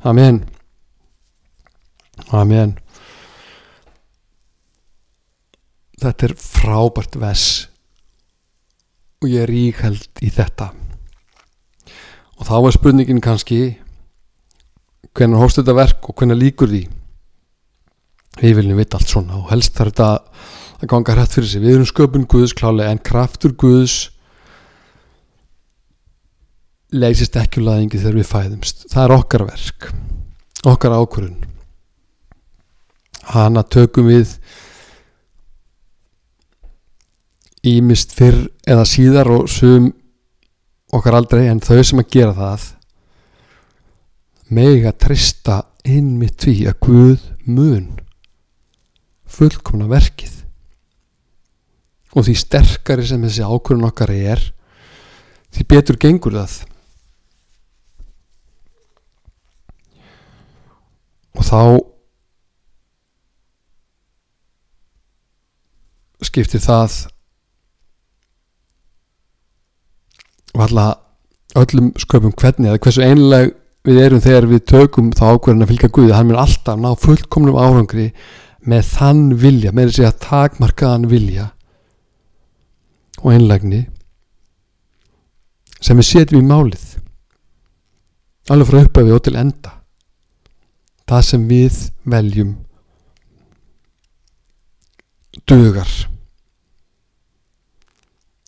Amen. 0.00 0.46
Amen. 2.32 2.78
Þetta 6.00 6.30
er 6.30 6.34
frábært 6.40 7.18
ves 7.20 7.44
og 9.20 9.28
ég 9.28 9.44
er 9.44 9.52
ríkheld 9.52 10.22
í 10.24 10.30
þetta. 10.32 10.70
Og 12.40 12.48
þá 12.48 12.54
er 12.56 12.76
spurningin 12.78 13.20
kannski 13.20 13.60
hvernig 15.12 15.42
hóst 15.42 15.60
þetta 15.60 15.76
verk 15.76 16.08
og 16.08 16.16
hvernig 16.16 16.40
líkur 16.40 16.72
því 16.72 16.86
við 18.38 18.56
viljum 18.60 18.78
vita 18.78 19.00
allt 19.00 19.10
svona 19.10 19.40
og 19.40 19.50
helst 19.50 19.74
þarf 19.76 19.92
þetta 19.92 20.10
að 20.80 20.88
ganga 20.92 21.16
hrætt 21.16 21.34
fyrir 21.34 21.50
sig. 21.50 21.64
Við 21.64 21.74
erum 21.74 21.90
sköpun 21.90 22.28
Guðs 22.30 22.54
klálega 22.56 22.94
en 22.94 23.02
kraftur 23.04 23.56
Guðs 23.58 23.98
leysist 26.90 27.36
ekki 27.38 27.60
úr 27.60 27.68
laðingi 27.68 28.00
þegar 28.00 28.18
við 28.18 28.30
fæðumst. 28.30 28.86
Það 28.90 29.04
er 29.04 29.16
okkar 29.18 29.46
verk 29.50 29.90
okkar 30.66 30.92
ákvörðun. 30.92 31.46
Hana 33.30 33.62
tökum 33.64 34.10
við 34.10 34.34
ímist 37.66 38.14
fyrr 38.16 38.46
eða 38.68 38.86
síðar 38.88 39.30
og 39.34 39.48
sum 39.52 39.90
okkar 40.96 41.18
aldrei 41.20 41.46
en 41.50 41.60
þau 41.62 41.80
sem 41.84 42.00
að 42.02 42.12
gera 42.16 42.36
það 42.36 42.68
meg 44.50 44.86
að 44.88 45.00
trista 45.04 45.58
inn 45.86 46.16
mitt 46.18 46.40
því 46.42 46.56
að 46.70 46.80
Guð 46.86 47.26
mun 47.46 47.90
fullkomna 49.30 49.88
verkið. 49.90 50.40
Og 52.16 52.26
því 52.26 52.34
sterkari 52.40 53.06
sem 53.06 53.22
þessi 53.22 53.46
ákvörðun 53.46 53.86
okkar 53.90 54.10
er 54.14 54.42
því 55.54 55.66
betur 55.70 55.98
gengur 56.00 56.34
það. 56.40 56.56
Og 61.38 61.46
þá 61.46 61.62
skiptir 66.26 66.60
það 66.62 66.98
valla 70.58 70.90
öllum 71.58 71.90
sköpum 71.98 72.34
hvernig 72.34 72.70
eða 72.70 72.82
hversu 72.82 73.06
einleg 73.06 73.54
við 73.86 74.02
erum 74.04 74.22
þegar 74.22 74.46
við 74.50 74.62
tökum 74.68 75.10
þá 75.16 75.24
ákverðin 75.32 75.64
að 75.64 75.70
fylgja 75.72 75.90
Guði. 75.94 76.12
Hann 76.14 76.28
mun 76.28 76.40
alltaf 76.42 76.78
ná 76.78 76.90
fullkomnum 77.00 77.58
árangri 77.58 78.10
með 78.68 78.92
þann 78.94 79.22
vilja 79.40 79.72
með 79.72 79.92
þess 79.92 80.06
að 80.08 80.20
takmarkaðan 80.26 81.08
vilja 81.10 81.50
og 83.20 83.32
einlegni 83.34 83.84
sem 85.80 85.96
við 85.96 86.08
setjum 86.10 86.42
í 86.44 86.48
málið 86.48 86.86
alveg 88.50 88.68
frá 88.68 88.82
upphæfi 88.84 89.14
og 89.14 89.22
til 89.24 89.36
enda 89.40 89.76
það 91.10 91.24
sem 91.26 91.46
við 91.50 91.78
veljum 92.06 92.50
dugar. 95.50 95.90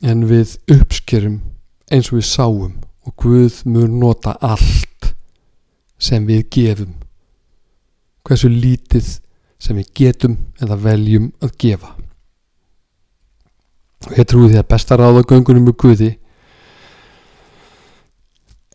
En 0.03 0.27
við 0.31 0.57
uppskerum 0.70 1.40
eins 1.90 2.11
og 2.11 2.20
við 2.20 2.29
sáum 2.29 2.75
og 3.03 3.14
Guð 3.18 3.62
mun 3.66 3.98
nota 4.03 4.37
allt 4.42 5.12
sem 6.03 6.27
við 6.27 6.46
gefum. 6.55 6.94
Hversu 8.22 8.51
lítið 8.51 9.18
sem 9.62 9.79
við 9.79 9.92
getum 10.01 10.38
eða 10.62 10.79
veljum 10.83 11.31
að 11.42 11.55
gefa. 11.64 11.92
Og 14.09 14.18
ég 14.18 14.27
trúi 14.27 14.48
því 14.51 14.59
að 14.59 14.70
besta 14.72 14.98
ráðagöngunum 14.98 15.68
með 15.68 15.77
Guði 15.85 16.11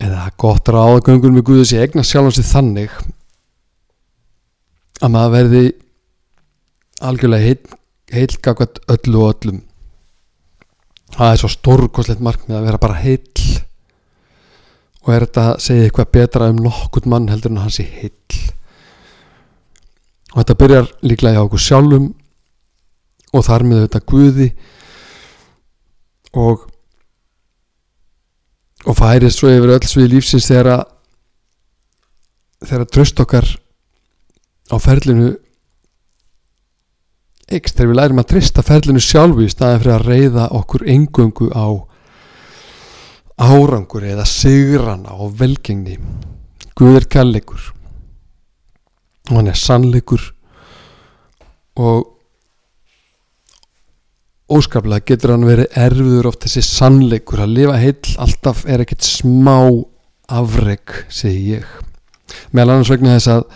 eða 0.08 0.30
gott 0.40 0.72
ráðagöngunum 0.72 1.42
með 1.42 1.48
Guði 1.50 1.68
sé 1.68 1.82
egna 1.84 2.06
sjálf 2.08 2.32
hans 2.32 2.54
þannig 2.54 2.96
að 5.04 5.14
maður 5.14 5.36
verði 5.36 5.64
algjörlega 7.08 7.46
heil, 7.46 7.80
heilgakvæmt 8.16 8.80
öllu 8.96 9.24
og 9.26 9.34
öllum. 9.36 9.64
Það 11.18 11.34
er 11.34 11.42
svo 11.42 11.50
stórkoslegt 11.52 12.24
markmið 12.24 12.58
að 12.58 12.70
vera 12.70 12.82
bara 12.82 13.02
heill. 13.04 13.48
Og 15.04 15.12
er 15.14 15.28
þetta 15.28 15.44
að 15.52 15.60
segja 15.68 15.88
eitthvað 15.88 16.14
betra 16.16 16.50
um 16.52 16.64
nokkurt 16.64 17.08
mann 17.12 17.28
heldur 17.32 17.54
en 17.54 17.62
hans 17.66 17.82
í 17.84 17.86
heill 17.88 18.56
og 20.34 20.42
þetta 20.42 20.58
byrjar 20.62 20.90
líklega 21.08 21.42
á 21.42 21.46
okkur 21.46 21.64
sjálfum 21.64 22.10
og 23.34 23.46
þar 23.46 23.66
með 23.68 23.84
þetta 23.86 24.04
Guði 24.12 24.50
og 26.38 26.68
og 28.88 28.96
færist 28.96 29.42
svo 29.42 29.52
yfir 29.52 29.74
öll 29.76 29.88
svið 29.88 30.14
lífsins 30.14 30.48
þegar 30.48 30.72
að 30.78 30.86
þegar 32.68 32.84
að 32.86 32.94
tröst 32.96 33.20
okkar 33.22 33.50
á 34.74 34.76
ferlinu 34.82 35.34
ykst 37.54 37.78
þegar 37.78 37.92
við 37.92 38.00
lærum 38.00 38.22
að 38.24 38.30
trista 38.34 38.64
ferlinu 38.66 39.04
sjálfu 39.04 39.46
í 39.46 39.52
staðin 39.52 39.84
fyrir 39.84 39.96
að 39.96 40.08
reyða 40.12 40.48
okkur 40.58 40.88
engöngu 40.92 41.50
á 41.56 41.68
árangur 43.38 44.04
eða 44.04 44.26
sigrana 44.26 45.14
og 45.14 45.36
velgengni. 45.38 46.00
Guð 46.78 46.98
er 47.00 47.06
kærleikur 47.14 47.72
og 49.30 49.40
hann 49.40 49.52
er 49.52 49.60
sannleikur. 49.60 50.24
Og 51.78 52.14
óskaplega 54.48 55.06
getur 55.12 55.36
hann 55.36 55.48
verið 55.48 55.74
erfiður 55.76 56.32
oft 56.32 56.46
þessi 56.46 56.64
sannleikur. 56.66 57.44
Að 57.44 57.56
lifa 57.60 57.78
heill 57.82 58.18
alltaf 58.24 58.64
er 58.70 58.84
ekkert 58.84 59.06
smá 59.06 59.60
afreg, 60.28 61.04
segi 61.12 61.58
ég. 61.58 61.68
Meðal 62.52 62.78
annars 62.78 62.92
vegna 62.92 63.18
þess 63.18 63.34
að 63.36 63.48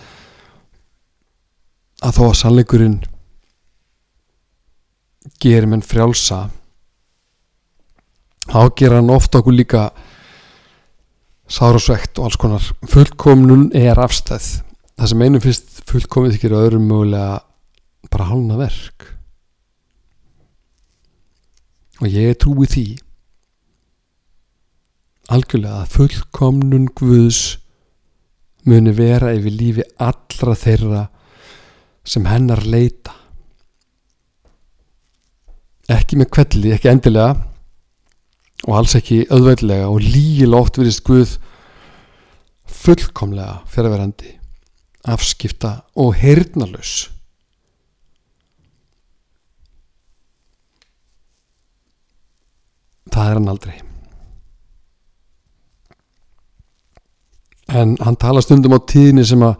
að 2.02 2.16
þó 2.18 2.24
að 2.26 2.38
sannleikurinn 2.40 2.98
gerir 5.42 5.68
menn 5.70 5.84
frjálsa 5.86 6.48
þá 8.50 8.62
gerir 8.74 8.98
hann 8.98 9.14
ofta 9.14 9.42
okkur 9.42 9.54
líka 9.54 9.84
sárasvegt 11.52 12.18
og 12.18 12.30
alls 12.30 12.40
konar. 12.42 12.66
Fullkomnun 12.90 13.70
er 13.78 14.02
afstæð 14.02 14.50
það 15.00 15.12
sem 15.12 15.24
einum 15.26 15.44
fyrst 15.44 15.82
fullkomið 15.90 16.36
þykir 16.36 16.58
öðrum 16.58 16.90
mögulega 16.90 17.40
bara 18.12 18.28
hálna 18.30 18.58
verk. 18.60 19.08
Og 22.02 22.10
ég 22.10 22.38
trúi 22.42 22.68
því 22.70 22.86
algjörlega 25.32 25.84
að 25.84 25.94
fullkomnun 25.96 26.90
Guðs 26.98 27.42
muni 28.68 28.94
vera 28.98 29.32
yfir 29.38 29.56
lífi 29.56 29.86
allra 30.02 30.56
þeirra 30.58 31.06
sem 32.08 32.26
hennar 32.28 32.64
leita. 32.66 33.14
Ekki 35.92 36.18
með 36.20 36.32
kvelli, 36.34 36.74
ekki 36.76 36.90
endilega 36.92 37.36
og 38.68 38.76
alls 38.78 38.94
ekki 38.98 39.24
öðveldlega 39.34 39.88
og 39.90 40.04
lígilega 40.04 40.62
oft 40.62 40.78
verist 40.78 41.04
Guð 41.08 41.38
fullkomlega 42.82 43.62
fyrirverandi 43.70 44.41
afskipta 45.10 45.82
og 45.98 46.14
heyrnalus 46.20 47.10
það 53.12 53.30
er 53.30 53.40
hann 53.40 53.52
aldrei. 53.52 53.78
En 57.72 57.96
hann 58.04 58.20
tala 58.20 58.44
stundum 58.44 58.76
á 58.76 58.80
tíðinni 58.84 59.26
sem 59.28 59.44
að 59.46 59.60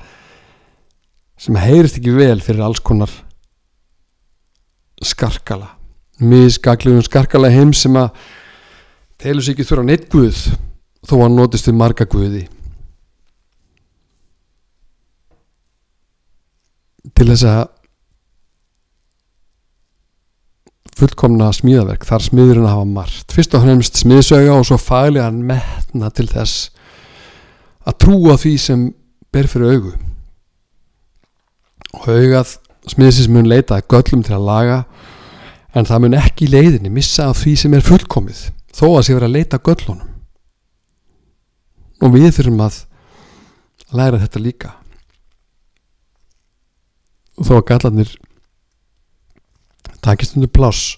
sem 1.42 1.58
heyrist 1.58 1.98
ekki 1.98 2.14
vel 2.14 2.40
fyrir 2.44 2.64
alls 2.66 2.82
konar 2.86 3.12
skarkala. 5.02 5.72
Misgaglegum 6.22 7.02
skarkala 7.06 7.50
heim 7.50 7.72
sem 7.74 7.96
að 7.98 8.12
telur 9.22 9.46
sér 9.46 9.56
ekki 9.56 9.66
þurra 9.66 9.88
neitt 9.88 10.10
guð 10.12 10.44
þó 11.08 11.16
að 11.18 11.24
hann 11.24 11.40
notist 11.40 11.70
við 11.70 11.80
marga 11.80 12.06
guði 12.10 12.44
til 17.22 17.30
þess 17.30 17.46
að 17.46 17.68
fullkomna 20.98 21.52
smíðaverk 21.54 22.06
þar 22.06 22.24
smiðurinn 22.26 22.70
hafa 22.70 22.86
margt. 22.90 23.34
Fyrst 23.34 23.54
og 23.58 23.66
fremst 23.66 24.00
smiðsöga 24.02 24.56
og 24.56 24.66
svo 24.66 24.78
faglega 24.82 25.28
hann 25.28 25.44
metna 25.46 26.10
til 26.14 26.28
þess 26.32 26.72
að 27.86 27.98
trúa 28.02 28.38
því 28.42 28.56
sem 28.62 28.88
ber 29.34 29.50
fyrir 29.50 29.76
augu. 29.76 29.94
Og 32.00 32.10
augað 32.10 32.58
smiðsins 32.90 33.30
mun 33.30 33.50
leita 33.50 33.82
göllum 33.86 34.26
til 34.26 34.38
að 34.40 34.48
laga 34.50 34.82
en 35.78 35.88
það 35.88 36.06
mun 36.06 36.20
ekki 36.20 36.48
í 36.48 36.54
leiðinni 36.56 36.94
missa 36.94 37.30
af 37.30 37.44
því 37.44 37.56
sem 37.62 37.78
er 37.78 37.86
fullkomið 37.86 38.48
þó 38.74 38.86
að 38.96 39.06
sé 39.06 39.16
verið 39.16 39.30
að 39.30 39.38
leita 39.38 39.62
göllunum. 39.62 40.10
Og 42.02 42.14
við 42.18 42.32
þurfum 42.34 42.66
að 42.66 42.86
læra 43.94 44.22
þetta 44.22 44.42
líka 44.42 44.78
þó 47.40 47.54
að 47.60 47.68
gallarnir 47.72 48.12
takist 50.02 50.36
undir 50.36 50.52
pláss 50.52 50.98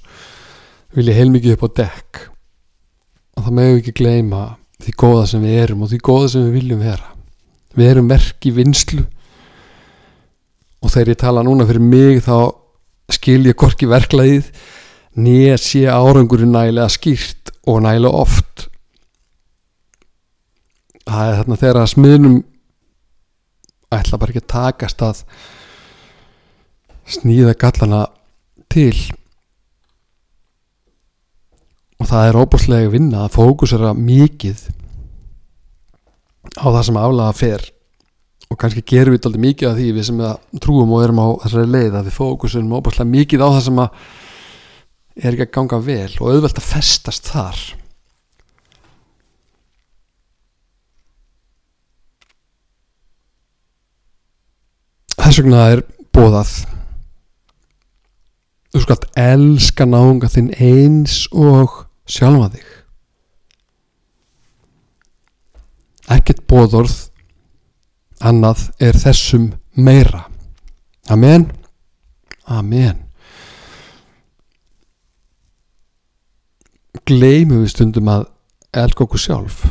vilja 0.93 1.15
heilmikið 1.17 1.57
upp 1.57 1.65
á 1.67 1.69
dekk. 1.83 2.21
Og 3.33 3.45
það 3.45 3.57
meðum 3.57 3.79
ekki 3.81 3.95
gleyma 3.97 4.43
því 4.83 4.93
góða 4.99 5.25
sem 5.31 5.43
við 5.43 5.59
erum 5.63 5.83
og 5.83 5.91
því 5.91 5.99
góða 6.05 6.31
sem 6.33 6.45
við 6.47 6.57
viljum 6.59 6.83
vera. 6.83 7.09
Við 7.73 7.89
erum 7.89 8.11
verk 8.11 8.45
í 8.45 8.53
vinslu 8.53 9.05
og 10.83 10.91
þegar 10.91 11.13
ég 11.13 11.21
tala 11.23 11.45
núna 11.45 11.65
fyrir 11.67 11.83
mig 11.83 12.21
þá 12.25 12.51
skil 13.13 13.41
ég 13.47 13.57
korki 13.59 13.87
verklaðið 13.89 14.49
nýja 15.19 15.57
sé 15.61 15.83
árangurinn 15.89 16.53
nægilega 16.53 16.91
skýrt 16.91 17.53
og 17.69 17.81
nægilega 17.85 18.21
oft. 18.23 18.67
Það 21.03 21.29
er 21.29 21.37
þarna 21.39 21.59
þegar 21.61 21.81
að 21.81 21.91
smiðnum 21.93 22.37
ætla 23.93 24.19
bara 24.19 24.33
ekki 24.33 24.43
að 24.43 24.53
takast 24.53 25.03
að 25.05 25.23
snýða 27.09 27.55
gallana 27.59 28.05
til. 28.71 28.95
Og 31.99 32.09
það 32.09 32.29
er 32.29 32.39
óbúslega 32.39 32.91
vinna 32.91 33.25
að 33.25 33.35
fókusera 33.37 33.93
mikið 33.95 34.65
á 36.59 36.65
það 36.67 36.83
sem 36.87 36.99
aflaga 36.99 37.37
fer. 37.37 37.69
Og 38.51 38.59
kannski 38.59 38.83
gerum 38.85 39.15
við 39.15 39.23
alltaf 39.23 39.43
mikið 39.45 39.69
af 39.69 39.77
því 39.79 39.91
við 39.95 40.09
sem 40.09 40.25
trúum 40.61 40.91
og 40.93 41.05
erum 41.05 41.21
á 41.23 41.27
þessari 41.45 41.71
leið 41.73 41.95
að 41.99 42.09
við 42.09 42.17
fókusurum 42.17 42.75
óbúslega 42.77 43.13
mikið 43.13 43.45
á 43.45 43.47
það 43.47 43.63
sem 43.67 43.79
er 45.13 45.31
ekki 45.31 45.47
að 45.47 45.55
ganga 45.55 45.79
vel 45.85 46.11
og 46.19 46.27
auðvelt 46.27 46.59
að 46.59 46.69
festast 46.69 47.31
þar. 47.31 47.63
Þess 55.23 55.39
vegna 55.39 55.67
er 55.71 55.81
bóðað 56.13 56.51
þú 58.73 58.81
skalt 58.81 59.03
elska 59.19 59.85
náunga 59.85 60.29
þinn 60.33 60.49
eins 60.57 61.27
og 61.29 61.83
sjálfa 62.09 62.49
þig. 62.55 62.69
Ekkert 66.13 66.41
bóðorð 66.49 66.95
annað 68.25 68.65
er 68.81 68.97
þessum 68.97 69.51
meira. 69.77 70.25
Amen. 71.13 71.51
Amen. 72.49 72.99
Gleymum 77.05 77.61
við 77.61 77.73
stundum 77.75 78.09
að 78.09 78.25
elka 78.73 79.05
okkur 79.05 79.21
sjálf? 79.21 79.63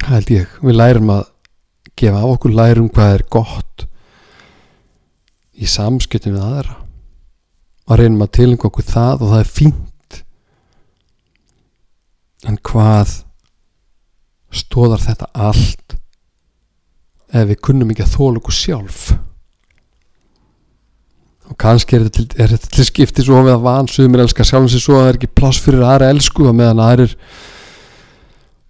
Það 0.00 0.12
held 0.16 0.32
ég. 0.32 0.58
Við 0.64 0.78
lærum 0.80 1.12
að 1.12 1.24
gefa 2.00 2.24
á 2.24 2.26
okkur 2.26 2.54
lærum 2.56 2.88
hvað 2.88 3.18
er 3.18 3.26
gott 3.30 3.86
í 5.54 5.68
samskiptum 5.70 6.36
við 6.36 6.44
aðra. 6.44 6.78
Og 7.84 8.00
reynum 8.00 8.24
að 8.24 8.32
tilenga 8.38 8.68
okkur 8.68 8.86
það 8.88 9.22
og 9.24 9.32
það 9.32 9.42
er 9.42 9.50
fínt. 9.58 10.18
En 12.48 12.58
hvað 12.64 13.20
stóðar 14.54 15.02
þetta 15.02 15.28
allt 15.34 15.96
ef 17.34 17.48
við 17.50 17.60
kunnum 17.66 17.90
ekki 17.92 18.04
að 18.04 18.14
þóla 18.14 18.40
okkur 18.40 18.56
sjálf? 18.56 19.06
Og 21.44 21.56
kannski 21.60 21.98
er 21.98 22.06
þetta 22.06 22.24
til, 22.32 22.70
til 22.78 22.86
skipti 22.88 23.24
svo 23.24 23.42
við 23.44 23.56
að 23.56 23.66
vansuðum 23.66 24.16
er 24.16 24.24
elska 24.24 24.46
sjálfum 24.48 24.70
sér 24.72 24.84
svo 24.84 24.96
að 24.96 25.02
það 25.02 25.10
er 25.10 25.18
ekki 25.18 25.34
pláss 25.40 25.60
fyrir 25.60 25.84
aðra 25.84 26.12
elsku 26.14 26.46
og 26.48 26.56
meðan 26.56 26.80
aðrir 26.84 27.16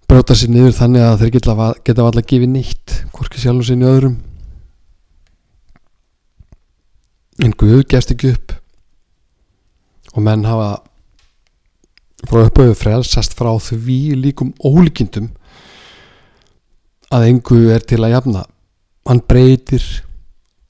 bróta 0.09 0.35
sér 0.37 0.51
niður 0.51 0.75
þannig 0.75 1.05
að 1.05 1.21
þeir 1.21 1.31
geta, 1.37 1.69
geta 1.87 2.03
alltaf 2.05 2.27
gefið 2.29 2.51
nýtt 2.51 2.97
hvorki 3.15 3.41
sjálfum 3.41 3.63
sér 3.65 3.79
niður 3.79 3.95
öðrum 3.95 4.17
en 7.43 7.53
Guð 7.57 7.83
gefst 7.89 8.13
ekki 8.13 8.33
upp. 8.35 8.53
Og 10.15 10.23
menn 10.23 10.45
hafa 10.47 10.79
frá 12.25 12.45
upphauðu 12.47 12.75
frelsast 12.79 13.35
frá 13.37 13.51
því 13.61 13.99
líkum 14.21 14.53
ólíkindum 14.63 15.29
að 17.13 17.27
engu 17.29 17.59
er 17.73 17.83
til 17.85 18.01
að 18.03 18.15
jafna. 18.15 18.45
Hann 19.05 19.21
breytir 19.27 19.83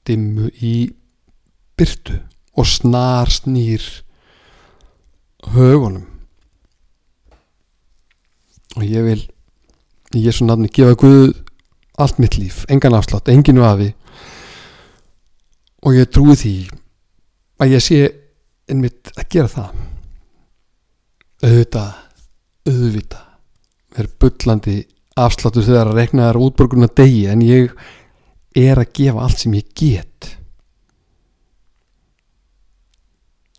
dimmu 0.06 0.50
í 0.60 0.74
byrtu 1.78 2.18
og 2.56 2.68
snar 2.68 3.30
snýr 3.32 3.84
högunum. 5.54 6.04
Og 8.76 8.84
ég 8.84 9.06
vil 9.06 9.22
í 10.16 10.26
Jésu 10.26 10.44
nafni 10.44 10.68
gefa 10.68 10.96
Guð 11.00 11.32
allt 11.96 12.18
mitt 12.20 12.36
líf, 12.36 12.64
engan 12.68 12.96
afslátt, 12.98 13.30
engin 13.32 13.60
vafi 13.62 13.94
og 15.84 15.96
ég 15.96 16.08
trúi 16.10 16.36
því 16.38 16.56
að 17.62 17.76
ég 17.76 17.84
sé 17.84 18.00
einmitt 18.70 19.12
að 19.14 19.28
gera 19.32 19.52
það. 19.52 19.84
Auðvitað 21.46 22.02
auðvita 22.66 23.22
er 23.96 24.08
byllandi 24.20 24.76
afsláttur 25.16 25.64
þegar 25.64 25.92
að 25.92 26.00
rekna 26.00 26.28
þar 26.28 26.40
útborgurna 26.46 26.88
degi 26.92 27.26
en 27.30 27.44
ég 27.44 27.72
er 28.56 28.80
að 28.80 28.92
gefa 28.96 29.24
allt 29.24 29.42
sem 29.42 29.56
ég 29.56 29.68
get. 29.76 30.32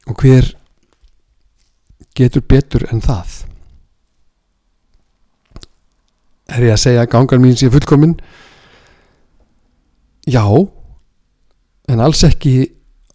Og 0.08 0.18
hver 0.22 0.50
getur 2.18 2.46
betur 2.46 2.88
en 2.92 3.02
það? 3.04 3.44
Er 6.48 6.64
ég 6.64 6.74
að 6.78 6.84
segja 6.86 7.04
að 7.04 7.12
gangan 7.14 7.44
mín 7.44 7.58
sé 7.60 7.70
fullkomin? 7.72 8.16
Já 10.28 10.46
en 11.88 12.04
alls 12.04 12.24
ekki 12.28 12.56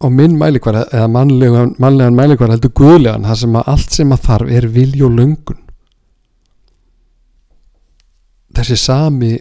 á 0.03 0.07
minn 0.11 0.35
mælikvar 0.39 0.81
eða 0.83 1.07
mannlegan, 1.11 1.75
mannlegan 1.79 2.17
mælikvar 2.17 2.51
heldur 2.53 2.73
guðlegan. 2.75 3.27
Þar 3.27 3.39
sem 3.43 3.57
að 3.59 3.69
allt 3.73 3.97
sem 3.97 4.13
að 4.13 4.25
þarf 4.27 4.53
er 4.57 4.67
vilj 4.73 5.03
og 5.05 5.15
löngun. 5.17 5.61
Þessi 8.53 8.77
sami 8.77 9.33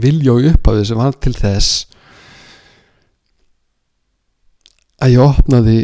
vilja 0.00 0.34
og 0.34 0.48
upphafið 0.50 0.88
sem 0.90 1.00
var 1.00 1.16
til 1.18 1.32
þess 1.34 1.86
að 5.00 5.14
ég 5.14 5.24
opnaði 5.24 5.78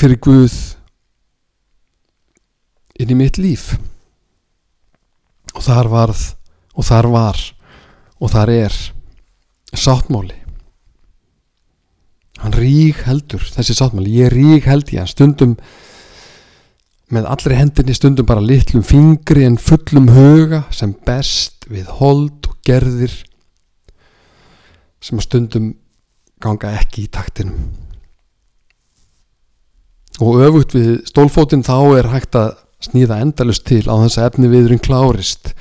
fyrir 0.00 0.20
Guð 0.24 0.56
inn 3.02 3.12
í 3.12 3.18
mitt 3.18 3.38
líf. 3.40 3.72
Og 5.52 5.60
þar 5.66 5.90
varð 5.92 6.22
og 6.72 6.88
þar 6.88 7.10
var 7.12 7.42
og 8.22 8.32
þar 8.32 8.54
er 8.54 8.78
sáttmáli 9.76 10.41
hann 12.42 12.54
rík 12.56 13.04
heldur 13.06 13.42
þessi 13.54 13.76
sáttmáli, 13.78 14.18
ég 14.22 14.32
rík 14.34 14.66
held 14.66 14.90
ég 14.94 15.08
stundum 15.10 15.56
með 17.12 17.28
allri 17.28 17.58
hendinni 17.58 17.94
stundum 17.94 18.26
bara 18.26 18.42
litlum 18.42 18.84
fingri 18.86 19.44
en 19.46 19.58
fullum 19.60 20.08
huga 20.14 20.64
sem 20.72 20.94
best 21.06 21.68
við 21.70 21.90
hold 22.00 22.48
og 22.48 22.56
gerðir 22.66 23.14
sem 25.02 25.18
að 25.18 25.26
stundum 25.26 25.72
ganga 26.42 26.72
ekki 26.80 27.06
í 27.06 27.10
taktinum. 27.12 27.70
Og 30.22 30.42
öfugt 30.44 30.74
við 30.76 30.90
stólfótinn 31.08 31.64
þá 31.66 31.76
er 31.98 32.10
hægt 32.12 32.36
að 32.38 32.54
snýða 32.82 33.20
endalust 33.22 33.64
til 33.68 33.84
á 33.86 33.94
þess 34.02 34.18
að 34.18 34.28
efni 34.28 34.50
viðurinn 34.52 34.82
klárist. 34.82 35.52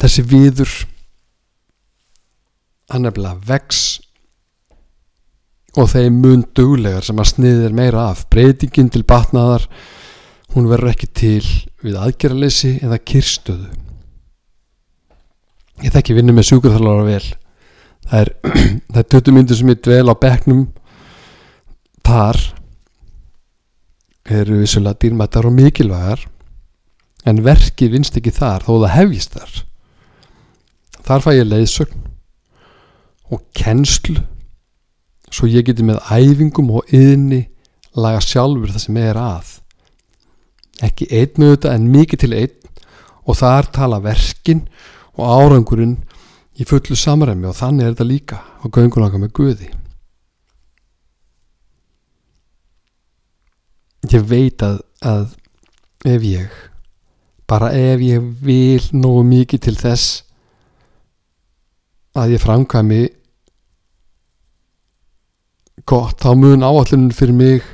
Þessi 0.00 0.24
viður 0.28 0.74
hann 2.92 3.08
er 3.08 3.14
bara 3.16 3.34
vex 3.48 4.00
og 5.74 5.88
þeim 5.90 6.20
mun 6.22 6.44
duglegar 6.54 7.06
sem 7.06 7.18
að 7.18 7.30
sniðir 7.32 7.74
meira 7.74 8.08
af. 8.12 8.26
Breytingin 8.30 8.92
til 8.94 9.02
batnaðar 9.06 9.66
hún 10.54 10.68
verður 10.70 10.92
ekki 10.94 11.10
til 11.10 11.46
við 11.84 11.98
aðgerraleysi 11.98 12.76
eða 12.84 13.00
kyrstöðu 13.02 13.72
ég 15.82 15.94
þekki 15.94 16.16
vinnu 16.18 16.34
með 16.34 16.50
sjúkurþarlara 16.50 17.06
vel. 17.08 17.24
Það 18.04 18.20
er, 18.20 18.30
það 18.92 19.00
er 19.00 19.08
20 19.16 19.36
myndir 19.36 19.58
sem 19.58 19.72
ég 19.72 19.82
dvel 19.84 20.12
á 20.12 20.14
beknum 20.20 20.62
þar 22.04 22.40
eru 24.34 24.60
vissulega 24.60 25.00
dýrmættar 25.02 25.48
og 25.48 25.56
mikilvægar 25.56 26.24
en 27.28 27.42
verki 27.44 27.88
vinst 27.92 28.16
ekki 28.20 28.32
þar 28.36 28.64
þó 28.66 28.72
það 28.76 28.94
hefjist 28.98 29.38
þar. 29.38 29.54
Þar 31.04 31.24
fæ 31.24 31.30
ég 31.34 31.48
leiðsögn 31.48 32.06
og 33.32 33.42
kennslu 33.56 34.20
svo 35.34 35.48
ég 35.50 35.66
geti 35.66 35.84
með 35.86 36.02
æfingum 36.14 36.70
og 36.78 36.94
yðni 36.94 37.44
laga 37.98 38.22
sjálfur 38.22 38.72
það 38.74 38.84
sem 38.86 38.98
er 39.02 39.18
að. 39.18 39.52
Ekki 40.84 41.08
einn 41.10 41.38
með 41.40 41.54
þetta 41.54 41.74
en 41.74 41.88
mikið 41.94 42.24
til 42.24 42.34
einn. 42.38 42.58
Og 43.24 43.38
þar 43.40 43.70
tala 43.72 44.02
verkin 44.04 44.66
og 45.16 45.24
árangurinn 45.24 45.96
í 46.60 46.66
fullu 46.68 46.96
samræmi 46.98 47.48
og 47.48 47.56
þannig 47.56 47.86
er 47.86 47.94
þetta 47.94 48.06
líka 48.06 48.42
á 48.60 48.64
göngunaka 48.68 49.20
með 49.22 49.32
Guði. 49.38 49.70
Ég 54.12 54.26
veit 54.28 54.62
að, 54.62 54.82
að 55.00 55.32
ef 56.04 56.26
ég 56.28 56.58
bara 57.48 57.72
ef 57.72 58.02
ég 58.04 58.24
vil 58.44 58.84
nógu 58.92 59.24
mikið 59.26 59.62
til 59.66 59.74
þess 59.80 60.22
að 62.14 62.36
ég 62.36 62.44
framkvæmi 62.44 63.00
gott, 65.88 66.18
þá 66.20 66.34
mun 66.38 66.64
áallunum 66.66 67.12
fyrir 67.14 67.36
mig 67.36 67.66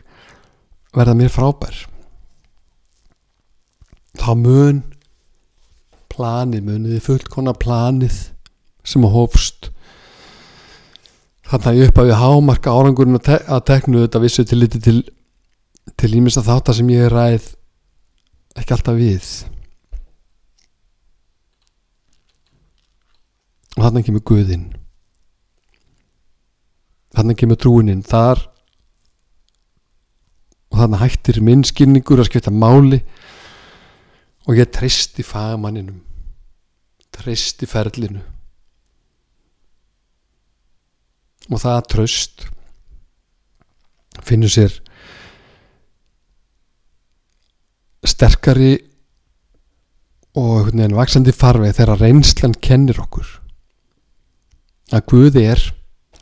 verða 0.97 1.17
mér 1.19 1.33
frábær. 1.33 1.77
Þá 4.19 4.33
mun 4.37 4.83
planið, 6.11 6.65
muniði 6.67 7.03
fullkona 7.05 7.55
planið 7.57 8.17
sem 8.85 9.05
að 9.07 9.15
hófst 9.15 9.71
þannig 11.51 11.69
að 11.71 11.79
ég 11.79 11.91
upp 11.91 12.01
að 12.01 12.09
við 12.11 12.21
hámarka 12.21 12.75
árangurinn 12.75 13.19
að, 13.19 13.25
te 13.27 13.39
að 13.51 13.65
teknu 13.71 14.03
þetta 14.05 14.23
vissu 14.23 14.45
til 14.47 14.61
liti 14.61 14.83
til 14.83 14.99
til 15.99 16.13
ímins 16.17 16.39
að 16.39 16.51
þáttar 16.51 16.77
sem 16.79 16.91
ég 16.93 17.09
ræð 17.11 17.49
ekki 18.61 18.75
alltaf 18.77 18.99
við. 18.99 19.31
Og 23.79 23.87
þannig 23.87 24.07
kemur 24.07 24.25
Guðinn 24.27 24.69
þannig 27.17 27.41
kemur 27.41 27.59
trúininn 27.61 28.05
þar 28.07 28.43
og 30.71 30.79
þannig 30.79 31.03
hættir 31.03 31.41
minn 31.45 31.65
skilningur 31.67 32.23
að 32.23 32.31
skipta 32.31 32.53
máli. 32.55 33.01
Og 34.49 34.57
ég 34.59 34.71
tristi 34.73 35.23
fagmanninum. 35.27 35.99
Tristi 37.15 37.67
ferlinu. 37.69 38.23
Og 41.51 41.59
það 41.61 41.81
tröst 41.91 42.47
finnur 44.27 44.53
sér 44.53 44.73
sterkari 48.07 48.77
og 50.39 50.71
vaksandi 50.95 51.35
farveg 51.35 51.75
þegar 51.77 52.01
reynslan 52.05 52.55
kennir 52.63 53.01
okkur 53.03 53.27
að 54.95 55.07
Guði 55.11 55.45
er 55.51 55.65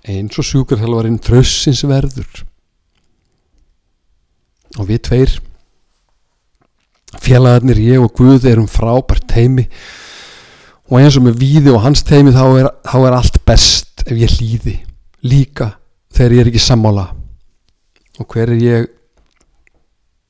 eins 0.09 0.39
og 0.41 0.47
sjúkarþjálfarinn 0.47 1.21
trössins 1.23 1.85
verður. 1.87 2.45
Og 4.79 4.89
við 4.89 5.03
tveir 5.09 5.37
félagarnir 7.25 7.81
ég 7.81 8.03
og 8.05 8.13
Guð 8.17 8.47
erum 8.49 8.69
frábært 8.69 9.27
teimi 9.31 9.67
og 10.89 11.01
eins 11.01 11.17
og 11.19 11.25
með 11.25 11.41
Víði 11.41 11.73
og 11.73 11.83
hans 11.85 12.05
teimi 12.07 12.35
þá 12.35 12.45
er, 12.61 12.69
þá 12.85 12.99
er 13.01 13.17
allt 13.17 13.41
best 13.49 14.05
ef 14.07 14.15
ég 14.17 14.37
hlýði 14.39 14.77
líka 15.25 15.73
þegar 16.15 16.37
ég 16.37 16.45
er 16.45 16.53
ekki 16.53 16.63
sammála. 16.63 17.09
Og 18.19 18.27
hver 18.33 18.53
er 18.53 18.63
ég 18.63 18.89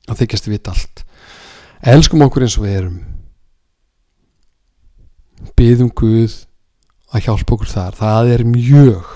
að 0.09 0.23
þykjast 0.23 0.49
við 0.49 0.71
allt? 0.71 1.05
Elskum 1.79 2.25
okkur 2.25 2.45
eins 2.45 2.57
og 2.59 2.65
við 2.67 2.77
erum. 2.81 2.99
Byðum 5.55 5.91
Guð 5.95 6.35
að 7.15 7.25
hjálpa 7.25 7.55
okkur 7.55 7.71
þar. 7.71 7.97
Það 7.99 8.31
er 8.35 8.45
mjög 8.47 9.15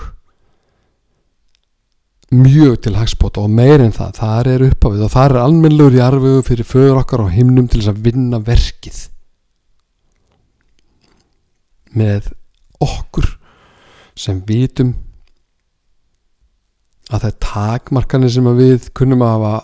mjög 2.34 2.78
til 2.84 2.94
hagspót 2.98 3.38
og 3.40 3.50
meir 3.52 3.82
en 3.84 3.94
það 3.94 4.18
þar 4.20 4.50
er 4.52 4.64
uppafið 4.68 5.04
og 5.06 5.12
þar 5.12 5.34
er 5.34 5.42
almenlegur 5.44 5.98
í 5.98 6.02
arfiðu 6.04 6.44
fyrir 6.46 6.68
föður 6.68 7.00
okkar 7.02 7.24
á 7.26 7.34
himnum 7.34 7.68
til 7.68 7.80
þess 7.80 7.92
að 7.92 8.02
vinna 8.06 8.40
verkið 8.44 9.00
með 11.94 12.32
okkur 12.82 13.28
sem 14.18 14.40
vitum 14.46 14.94
að 17.10 17.20
það 17.20 17.30
er 17.30 17.38
takmarkanir 17.44 18.32
sem 18.32 18.50
við 18.58 18.90
kunnum 18.96 19.22
að 19.24 19.32
hafa 19.34 19.54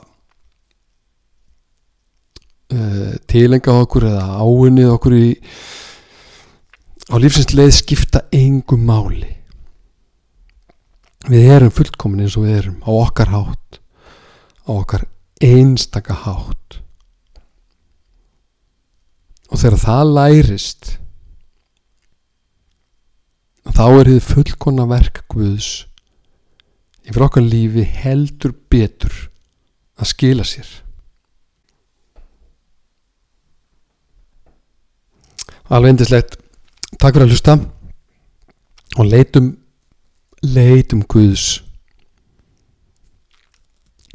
uh, 2.76 3.12
tilengað 3.30 3.82
okkur 3.86 4.08
eða 4.10 4.40
áinnið 4.44 4.94
okkur 4.94 5.18
í 5.18 5.26
á 7.10 7.14
lífsins 7.18 7.54
leið 7.56 7.76
skipta 7.80 8.26
engum 8.36 8.84
máli 8.86 9.39
við 11.28 11.50
erum 11.52 11.72
fullkomin 11.74 12.24
eins 12.24 12.38
og 12.38 12.46
við 12.46 12.56
erum 12.62 12.78
á 12.86 12.90
okkar 12.94 13.32
hátt 13.34 13.80
á 14.64 14.70
okkar 14.72 15.04
einstaka 15.42 16.14
hátt. 16.24 16.80
Og 19.50 19.58
þegar 19.58 19.80
það 19.82 20.12
lærist 20.14 20.90
þá 23.70 23.84
er 23.88 24.10
þið 24.10 24.26
fullkona 24.26 24.86
verk 24.90 25.22
Guðs 25.30 25.70
yfir 27.08 27.24
okkar 27.26 27.44
lífi 27.44 27.84
heldur 27.84 28.54
betur 28.70 29.14
að 30.00 30.10
skila 30.12 30.46
sér. 30.46 30.68
Alveg 35.70 35.94
endislegt 35.94 36.36
takk 36.98 37.14
fyrir 37.14 37.26
að 37.26 37.34
hlusta 37.34 37.56
og 38.98 39.06
leitum 39.06 39.52
leitum 40.42 41.02
Guðs 41.08 41.60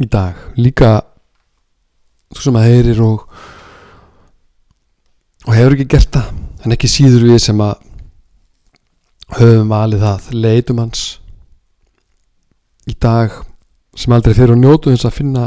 í 0.01 0.07
dag. 0.11 0.39
Líka 0.59 0.99
þú 2.33 2.47
sem 2.47 2.57
að 2.59 2.67
heyrir 2.69 3.03
og 3.05 3.27
og 5.45 5.53
hefur 5.53 5.75
ekki 5.75 5.89
gert 5.93 6.15
það 6.15 6.31
en 6.65 6.73
ekki 6.73 6.89
síður 6.89 7.27
við 7.29 7.43
sem 7.43 7.59
að 7.61 7.75
höfum 9.35 9.69
valið 9.69 10.05
það 10.05 10.31
leitum 10.33 10.81
hans 10.81 11.03
í 12.89 12.95
dag 13.01 13.33
sem 13.97 14.13
aldrei 14.13 14.35
fyrir 14.35 14.55
að 14.55 14.63
njótu 14.63 14.93
þess 14.93 15.07
að 15.09 15.17
finna 15.19 15.45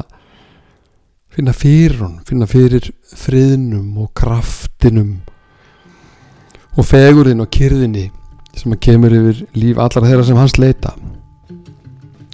finna 1.35 1.55
fyrir 1.55 1.99
hún 2.03 2.17
finna 2.27 2.49
fyrir 2.51 2.89
friðnum 3.15 3.99
og 4.03 4.13
kraftinum 4.19 5.19
og 6.79 6.87
fegurinn 6.87 7.43
og 7.43 7.51
kyrðinni 7.55 8.09
sem 8.57 8.73
að 8.73 8.83
kemur 8.87 9.19
yfir 9.19 9.45
líf 9.59 9.83
allar 9.83 10.09
þeirra 10.09 10.25
sem 10.29 10.41
hans 10.41 10.57
leita. 10.59 10.95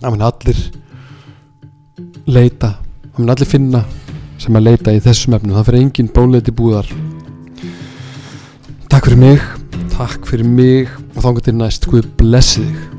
Það 0.01 0.15
mun 0.15 0.25
allir 0.29 0.63
leita 2.27 2.77
það 2.77 3.19
mun 3.19 3.35
allir 3.35 3.51
finna 3.51 3.83
sem 4.39 4.57
að 4.57 4.67
leita 4.69 4.95
í 4.95 5.03
þessum 5.03 5.37
efnum. 5.39 5.59
Það 5.59 5.69
fyrir 5.71 5.85
engin 5.85 6.15
bónleiti 6.15 6.55
búðar. 6.55 6.89
Takk 8.89 9.11
fyrir 9.11 9.23
mig 9.25 9.45
takk 9.95 10.27
fyrir 10.27 10.49
mig 10.49 10.91
og 11.15 11.23
þá 11.23 11.31
getur 11.39 11.57
næst. 11.61 11.87
Guð 11.91 12.11
blessi 12.19 12.65
þig 12.67 12.94